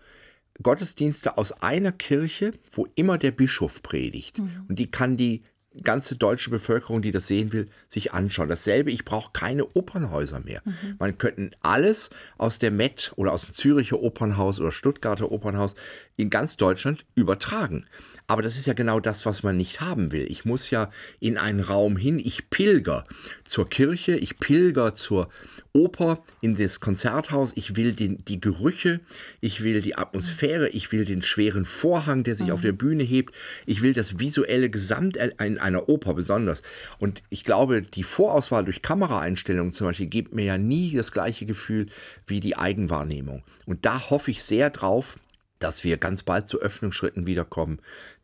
Gottesdienste 0.62 1.38
aus 1.38 1.51
einer 1.51 1.91
Kirche, 1.91 2.53
wo 2.72 2.88
immer 2.95 3.18
der 3.18 3.32
Bischof 3.32 3.82
predigt. 3.82 4.39
Mhm. 4.39 4.66
Und 4.68 4.80
die 4.80 4.91
kann 4.91 5.18
die 5.18 5.43
ganze 5.84 6.16
deutsche 6.16 6.49
Bevölkerung, 6.49 7.01
die 7.01 7.12
das 7.12 7.28
sehen 7.28 7.53
will, 7.53 7.70
sich 7.88 8.12
anschauen. 8.12 8.49
Dasselbe, 8.49 8.91
ich 8.91 9.05
brauche 9.05 9.32
keine 9.32 9.66
Opernhäuser 9.76 10.39
mehr. 10.39 10.62
Mhm. 10.66 10.95
Man 10.97 11.18
könnte 11.18 11.51
alles 11.62 12.10
aus 12.38 12.60
der 12.60 12.72
Met 12.72 13.14
oder 13.16 13.32
aus 13.32 13.45
dem 13.45 13.53
Züricher 13.53 14.01
Opernhaus 14.01 14.60
oder 14.60 14.72
Stuttgarter 14.72 15.32
Opernhaus 15.32 15.76
in 16.18 16.30
ganz 16.30 16.57
Deutschland 16.57 17.05
übertragen. 17.16 17.86
Aber 18.30 18.44
das 18.44 18.60
ist 18.60 18.68
ja 18.68 18.74
genau 18.74 19.00
das, 19.00 19.26
was 19.26 19.42
man 19.42 19.58
nicht 19.58 19.82
haben 19.82 20.12
will. 20.12 20.24
Ich 20.30 20.46
muss 20.46 20.70
ja 20.70 20.92
in 21.20 21.40
einen 21.40 21.62
Raum 21.62 21.98
hin, 21.98 22.20
ich 22.20 22.52
pilger 22.52 23.04
zur 23.44 23.68
Kirche, 23.68 24.18
ich 24.18 24.38
pilger 24.38 24.94
zur 24.94 25.30
Oper, 25.74 26.24
in 26.40 26.56
das 26.56 26.80
Konzerthaus, 26.80 27.54
ich 27.56 27.76
will 27.76 27.94
den, 27.94 28.20
die 28.20 28.40
Gerüche, 28.40 29.00
ich 29.42 29.64
will 29.64 29.82
die 29.82 29.98
Atmosphäre, 29.98 30.70
ich 30.70 30.92
will 30.92 31.06
den 31.06 31.24
schweren 31.24 31.66
Vorhang, 31.66 32.24
der 32.24 32.36
sich 32.36 32.48
mhm. 32.48 32.54
auf 32.54 32.62
der 32.62 32.72
Bühne 32.72 33.04
hebt, 33.04 33.34
ich 33.66 33.82
will 33.82 33.94
das 33.94 34.20
visuelle 34.20 34.70
Gesamt 34.70 35.18
in 35.18 35.58
einer 35.58 35.90
Oper 35.90 36.14
besonders. 36.14 36.62
Und 37.00 37.24
ich 37.32 37.44
glaube, 37.44 37.82
die 37.82 38.04
Vorauswahl 38.04 38.64
durch 38.64 38.84
Kameraeinstellungen 38.84 39.74
zum 39.74 39.88
Beispiel 39.88 40.06
gibt 40.06 40.36
mir 40.36 40.46
ja 40.46 40.60
nie 40.60 40.92
das 40.96 41.12
gleiche 41.12 41.48
Gefühl 41.48 41.88
wie 42.28 42.42
die 42.42 42.56
Eigenwahrnehmung. 42.56 43.44
Und 43.66 43.88
da 43.88 44.12
hoffe 44.12 44.30
ich 44.30 44.44
sehr 44.44 44.70
drauf, 44.70 45.18
dass 45.60 45.84
wir 45.84 45.98
ganz 45.98 46.24
bald 46.24 46.48
zu 46.48 46.60
Öffnungsschritten 46.60 47.28
wiederkommen, 47.28 47.80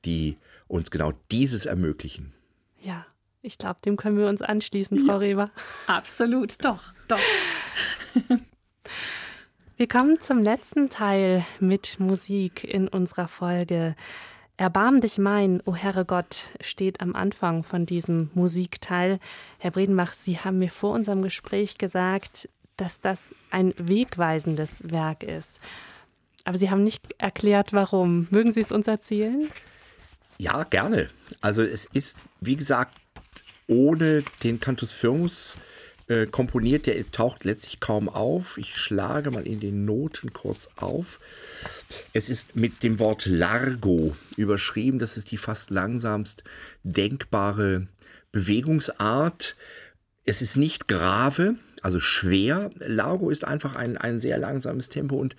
die 0.06 0.36
uns 0.68 0.92
genau 0.92 1.14
dieses 1.32 1.66
ermöglichen. 1.66 2.34
Ja, 2.82 3.06
ich 3.42 3.58
glaube, 3.58 3.78
dem 3.86 3.98
können 3.98 4.18
wir 4.18 4.28
uns 4.28 4.42
anschließen, 4.42 5.06
Frau 5.06 5.14
ja, 5.14 5.18
Reber. 5.18 5.52
Absolut, 5.88 6.64
doch, 6.64 6.94
doch. 7.08 7.20
Wir 9.78 9.90
kommen 9.90 10.22
zum 10.22 10.42
letzten 10.42 10.90
Teil 10.90 11.46
mit 11.60 12.00
Musik 12.00 12.64
in 12.64 12.88
unserer 12.88 13.28
Folge. 13.28 13.94
Erbarm 14.56 15.02
dich 15.02 15.18
mein, 15.18 15.62
o 15.66 15.76
Herre 15.76 16.06
Gott, 16.06 16.50
steht 16.62 17.02
am 17.02 17.14
Anfang 17.14 17.62
von 17.62 17.86
diesem 17.86 18.30
Musikteil. 18.34 19.20
Herr 19.60 19.72
Bredenbach, 19.72 20.14
Sie 20.14 20.40
haben 20.40 20.60
mir 20.60 20.72
vor 20.72 20.94
unserem 20.94 21.22
Gespräch 21.22 21.78
gesagt, 21.78 22.48
dass 22.78 23.02
das 23.02 23.36
ein 23.52 23.74
wegweisendes 23.78 24.90
Werk 24.90 25.24
ist. 25.24 25.60
Aber 26.46 26.58
Sie 26.58 26.70
haben 26.70 26.86
nicht 26.86 27.14
erklärt, 27.18 27.74
warum. 27.74 28.28
Mögen 28.30 28.54
Sie 28.54 28.62
es 28.62 28.72
uns 28.72 28.88
erzählen? 28.88 29.52
Ja, 30.38 30.64
gerne. 30.64 31.10
Also 31.42 31.62
es 31.62 31.86
ist, 31.94 32.18
wie 32.42 32.56
gesagt, 32.56 32.98
ohne 33.68 34.24
den 34.44 34.60
Cantus 34.60 34.92
Firmus 34.92 35.56
äh, 36.08 36.28
komponiert. 36.28 36.86
Der 36.86 37.12
taucht 37.12 37.46
letztlich 37.46 37.80
kaum 37.80 38.10
auf. 38.10 38.58
Ich 38.58 38.78
schlage 38.78 39.32
mal 39.32 39.48
in 39.48 39.60
den 39.60 39.86
Noten 39.86 40.34
kurz 40.34 40.70
auf. 40.76 41.20
Es 42.14 42.30
ist 42.30 42.56
mit 42.56 42.84
dem 42.84 43.00
Wort 43.00 43.26
Largo 43.26 44.16
überschrieben. 44.38 45.00
Das 45.00 45.18
ist 45.18 45.32
die 45.32 45.38
fast 45.38 45.72
langsamst 45.72 46.44
denkbare 46.84 47.88
Bewegungsart. 48.32 49.56
Es 50.26 50.42
ist 50.42 50.58
nicht 50.58 50.88
grave, 50.88 51.56
also 51.86 52.00
schwer. 52.00 52.72
Largo 52.80 53.30
ist 53.30 53.46
einfach 53.46 53.76
ein, 53.76 53.96
ein 53.96 54.20
sehr 54.20 54.40
langsames 54.40 54.90
Tempo 54.90 55.18
und 55.18 55.36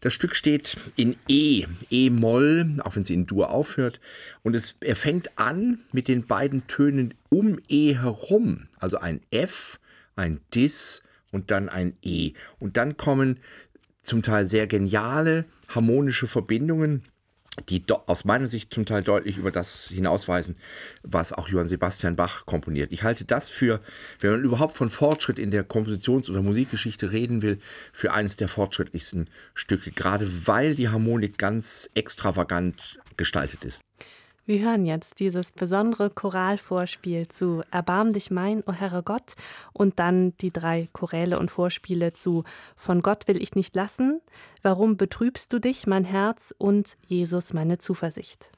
das 0.00 0.14
Stück 0.14 0.34
steht 0.34 0.78
in 0.96 1.16
E, 1.28 1.66
E-Moll, 1.90 2.76
auch 2.82 2.96
wenn 2.96 3.04
sie 3.04 3.12
in 3.12 3.26
Dur 3.26 3.50
aufhört. 3.50 4.00
Und 4.42 4.56
es, 4.56 4.74
er 4.80 4.96
fängt 4.96 5.38
an 5.38 5.80
mit 5.92 6.08
den 6.08 6.26
beiden 6.26 6.66
Tönen 6.66 7.12
um 7.28 7.60
E 7.68 7.94
herum, 7.94 8.68
also 8.80 8.96
ein 8.96 9.20
F, 9.30 9.78
ein 10.16 10.40
Dis 10.54 11.02
und 11.30 11.50
dann 11.50 11.68
ein 11.68 11.92
E. 12.02 12.32
Und 12.58 12.78
dann 12.78 12.96
kommen 12.96 13.38
zum 14.00 14.22
Teil 14.22 14.46
sehr 14.46 14.66
geniale 14.66 15.44
harmonische 15.68 16.26
Verbindungen 16.26 17.02
die 17.68 17.84
aus 18.06 18.24
meiner 18.24 18.48
Sicht 18.48 18.72
zum 18.72 18.86
Teil 18.86 19.02
deutlich 19.02 19.36
über 19.36 19.50
das 19.50 19.88
hinausweisen, 19.88 20.56
was 21.02 21.32
auch 21.32 21.48
Johann 21.48 21.68
Sebastian 21.68 22.16
Bach 22.16 22.46
komponiert. 22.46 22.92
Ich 22.92 23.02
halte 23.02 23.24
das 23.24 23.50
für, 23.50 23.80
wenn 24.20 24.30
man 24.32 24.42
überhaupt 24.42 24.76
von 24.76 24.88
Fortschritt 24.88 25.38
in 25.38 25.50
der 25.50 25.68
Kompositions- 25.68 26.30
oder 26.30 26.42
Musikgeschichte 26.42 27.12
reden 27.12 27.42
will, 27.42 27.58
für 27.92 28.12
eines 28.12 28.36
der 28.36 28.48
fortschrittlichsten 28.48 29.28
Stücke, 29.54 29.90
gerade 29.90 30.46
weil 30.46 30.74
die 30.74 30.88
Harmonik 30.88 31.36
ganz 31.36 31.90
extravagant 31.94 32.98
gestaltet 33.16 33.64
ist. 33.64 33.82
Wir 34.44 34.58
hören 34.60 34.84
jetzt 34.84 35.20
dieses 35.20 35.52
besondere 35.52 36.10
Choralvorspiel 36.10 37.28
zu 37.28 37.62
Erbarm 37.70 38.12
dich 38.12 38.30
mein, 38.30 38.60
o 38.60 38.64
oh 38.68 38.72
Herre 38.72 39.02
Gott, 39.02 39.34
und 39.72 39.98
dann 39.98 40.36
die 40.38 40.52
drei 40.52 40.88
Choräle 40.92 41.38
und 41.38 41.50
Vorspiele 41.50 42.12
zu 42.12 42.42
Von 42.74 43.02
Gott 43.02 43.28
will 43.28 43.40
ich 43.40 43.54
nicht 43.54 43.74
lassen, 43.76 44.20
Warum 44.62 44.96
betrübst 44.96 45.52
du 45.52 45.58
dich, 45.58 45.88
mein 45.88 46.04
Herz, 46.04 46.54
und 46.56 46.96
Jesus 47.06 47.52
meine 47.52 47.78
Zuversicht. 47.78 48.52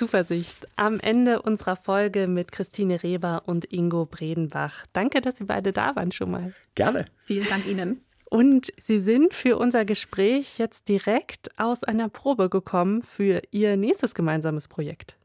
Zuversicht 0.00 0.66
am 0.76 0.98
Ende 0.98 1.42
unserer 1.42 1.76
Folge 1.76 2.26
mit 2.26 2.52
Christine 2.52 3.02
Reber 3.02 3.42
und 3.44 3.70
Ingo 3.70 4.06
Bredenbach. 4.06 4.86
Danke, 4.94 5.20
dass 5.20 5.36
Sie 5.36 5.44
beide 5.44 5.74
da 5.74 5.94
waren 5.94 6.10
schon 6.10 6.30
mal. 6.30 6.54
Gerne. 6.74 7.04
Vielen 7.22 7.46
Dank 7.46 7.66
Ihnen. 7.66 8.00
Und 8.24 8.72
Sie 8.80 8.98
sind 8.98 9.34
für 9.34 9.58
unser 9.58 9.84
Gespräch 9.84 10.56
jetzt 10.56 10.88
direkt 10.88 11.50
aus 11.60 11.84
einer 11.84 12.08
Probe 12.08 12.48
gekommen 12.48 13.02
für 13.02 13.42
Ihr 13.50 13.76
nächstes 13.76 14.14
gemeinsames 14.14 14.68
Projekt. 14.68 15.16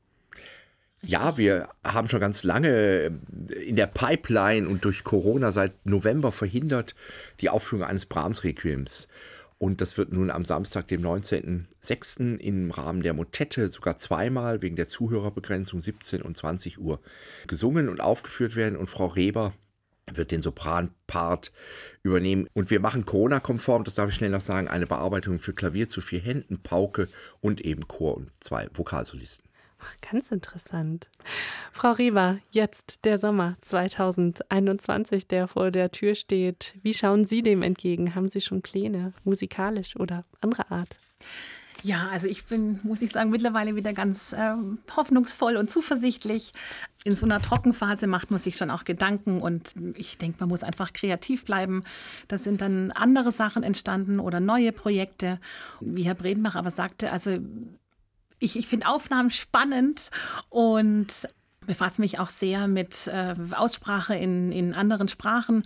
Ja, 1.01 1.37
wir 1.37 1.69
haben 1.85 2.09
schon 2.09 2.19
ganz 2.19 2.43
lange 2.43 3.17
in 3.65 3.77
der 3.77 3.87
Pipeline 3.87 4.67
und 4.67 4.83
durch 4.83 5.05
Corona 5.05 5.53
seit 5.53 5.85
November 5.85 6.33
verhindert 6.33 6.95
die 7.39 7.47
Aufführung 7.47 7.85
eines 7.85 8.07
Brahms-Requiems. 8.07 9.07
Und 9.57 9.79
das 9.79 9.97
wird 9.97 10.11
nun 10.11 10.31
am 10.31 10.43
Samstag, 10.43 10.87
dem 10.89 11.01
19.06. 11.01 12.37
im 12.37 12.71
Rahmen 12.71 13.03
der 13.03 13.13
Motette 13.13 13.71
sogar 13.71 13.97
zweimal 13.97 14.61
wegen 14.61 14.75
der 14.75 14.87
Zuhörerbegrenzung 14.87 15.81
17 15.81 16.21
und 16.21 16.35
20 16.35 16.79
Uhr 16.79 16.99
gesungen 17.47 17.87
und 17.87 18.01
aufgeführt 18.01 18.55
werden. 18.55 18.75
Und 18.75 18.89
Frau 18.89 19.07
Reber 19.07 19.53
wird 20.13 20.31
den 20.31 20.41
Sopranpart 20.41 21.51
übernehmen. 22.03 22.47
Und 22.53 22.69
wir 22.69 22.79
machen 22.79 23.05
Corona-konform, 23.05 23.83
das 23.83 23.95
darf 23.95 24.09
ich 24.09 24.15
schnell 24.15 24.29
noch 24.29 24.41
sagen, 24.41 24.67
eine 24.67 24.87
Bearbeitung 24.87 25.39
für 25.39 25.53
Klavier 25.53 25.87
zu 25.87 26.01
vier 26.01 26.19
Händen, 26.19 26.61
Pauke 26.61 27.07
und 27.41 27.61
eben 27.61 27.87
Chor 27.87 28.17
und 28.17 28.31
zwei 28.39 28.69
Vokalsolisten. 28.73 29.44
Ganz 30.09 30.31
interessant. 30.31 31.07
Frau 31.71 31.91
Rieber, 31.91 32.39
jetzt 32.51 33.05
der 33.05 33.17
Sommer 33.17 33.57
2021, 33.61 35.27
der 35.27 35.47
vor 35.47 35.71
der 35.71 35.91
Tür 35.91 36.15
steht. 36.15 36.75
Wie 36.81 36.93
schauen 36.93 37.25
Sie 37.25 37.41
dem 37.41 37.61
entgegen? 37.61 38.15
Haben 38.15 38.27
Sie 38.27 38.41
schon 38.41 38.61
Pläne, 38.61 39.13
musikalisch 39.23 39.95
oder 39.95 40.23
anderer 40.41 40.71
Art? 40.71 40.95
Ja, 41.83 42.07
also 42.11 42.27
ich 42.27 42.45
bin, 42.45 42.79
muss 42.81 43.03
ich 43.03 43.11
sagen, 43.11 43.29
mittlerweile 43.29 43.75
wieder 43.75 43.93
ganz 43.93 44.33
äh, 44.33 44.55
hoffnungsvoll 44.95 45.55
und 45.55 45.69
zuversichtlich. 45.69 46.51
In 47.03 47.15
so 47.15 47.25
einer 47.25 47.39
Trockenphase 47.39 48.07
macht 48.07 48.31
man 48.31 48.39
sich 48.39 48.57
schon 48.57 48.71
auch 48.71 48.85
Gedanken 48.85 49.39
und 49.39 49.73
ich 49.95 50.17
denke, 50.17 50.37
man 50.39 50.49
muss 50.49 50.63
einfach 50.63 50.93
kreativ 50.93 51.45
bleiben. 51.45 51.83
Da 52.27 52.39
sind 52.39 52.61
dann 52.61 52.91
andere 52.91 53.31
Sachen 53.31 53.61
entstanden 53.61 54.19
oder 54.19 54.39
neue 54.39 54.71
Projekte. 54.71 55.39
Wie 55.79 56.03
Herr 56.03 56.15
Bredenbach 56.15 56.55
aber 56.55 56.71
sagte, 56.71 57.11
also 57.11 57.37
ich, 58.39 58.57
ich 58.57 58.67
finde 58.67 58.87
Aufnahmen 58.87 59.31
spannend 59.31 60.09
und 60.49 61.27
befasse 61.65 62.01
mich 62.01 62.19
auch 62.19 62.29
sehr 62.29 62.67
mit 62.67 63.07
äh, 63.07 63.35
Aussprache 63.55 64.15
in, 64.15 64.51
in 64.51 64.75
anderen 64.75 65.07
Sprachen. 65.07 65.63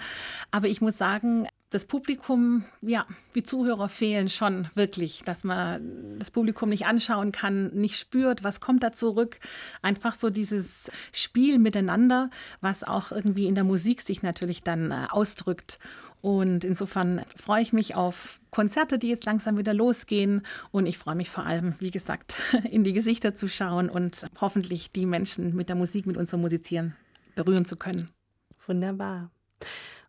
Aber 0.51 0.67
ich 0.67 0.81
muss 0.81 0.97
sagen, 0.97 1.47
das 1.71 1.85
Publikum, 1.85 2.63
ja, 2.81 3.05
die 3.35 3.43
Zuhörer 3.43 3.89
fehlen 3.89 4.29
schon 4.29 4.67
wirklich, 4.73 5.21
dass 5.23 5.43
man 5.43 6.17
das 6.17 6.31
Publikum 6.31 6.69
nicht 6.69 6.87
anschauen 6.87 7.31
kann, 7.31 7.67
nicht 7.67 7.97
spürt, 7.97 8.43
was 8.43 8.59
kommt 8.59 8.81
da 8.81 8.91
zurück. 8.91 9.39
Einfach 9.83 10.15
so 10.15 10.31
dieses 10.31 10.89
Spiel 11.13 11.59
miteinander, 11.59 12.31
was 12.59 12.83
auch 12.83 13.11
irgendwie 13.11 13.45
in 13.45 13.53
der 13.53 13.65
Musik 13.65 14.01
sich 14.01 14.23
natürlich 14.23 14.61
dann 14.61 14.91
äh, 14.91 15.07
ausdrückt. 15.09 15.79
Und 16.21 16.63
insofern 16.63 17.23
freue 17.35 17.61
ich 17.61 17.71
mich 17.71 17.95
auf 17.95 18.41
Konzerte, 18.51 18.99
die 18.99 19.09
jetzt 19.09 19.25
langsam 19.25 19.57
wieder 19.57 19.73
losgehen. 19.73 20.41
Und 20.71 20.85
ich 20.85 20.97
freue 20.97 21.15
mich 21.15 21.29
vor 21.29 21.45
allem, 21.45 21.75
wie 21.79 21.91
gesagt, 21.91 22.41
in 22.69 22.83
die 22.83 22.93
Gesichter 22.93 23.35
zu 23.35 23.47
schauen 23.47 23.89
und 23.89 24.25
hoffentlich 24.41 24.91
die 24.91 25.05
Menschen 25.05 25.55
mit 25.55 25.69
der 25.69 25.75
Musik, 25.75 26.05
mit 26.05 26.17
unserem 26.17 26.41
Musizieren 26.41 26.95
berühren 27.35 27.65
zu 27.65 27.77
können. 27.77 28.05
Wunderbar. 28.67 29.31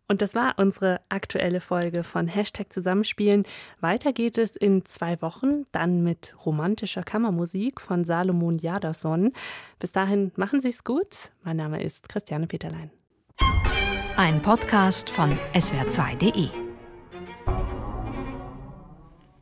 Und 0.08 0.22
das 0.22 0.34
war 0.34 0.54
unsere 0.58 1.00
aktuelle 1.08 1.60
Folge 1.60 2.02
von 2.02 2.26
Hashtag 2.26 2.72
Zusammenspielen. 2.72 3.44
Weiter 3.78 4.12
geht 4.12 4.38
es 4.38 4.56
in 4.56 4.84
zwei 4.84 5.22
Wochen, 5.22 5.66
dann 5.70 6.02
mit 6.02 6.34
romantischer 6.44 7.04
Kammermusik 7.04 7.80
von 7.80 8.02
Salomon 8.02 8.58
Jadason. 8.58 9.32
Bis 9.78 9.92
dahin 9.92 10.32
machen 10.34 10.60
Sie 10.60 10.70
es 10.70 10.82
gut. 10.82 11.30
Mein 11.44 11.58
Name 11.58 11.80
ist 11.80 12.08
Christiane 12.08 12.48
Peterlein. 12.48 12.90
Ein 14.20 14.42
Podcast 14.42 15.08
von 15.08 15.34
swr2.de. 15.54 16.50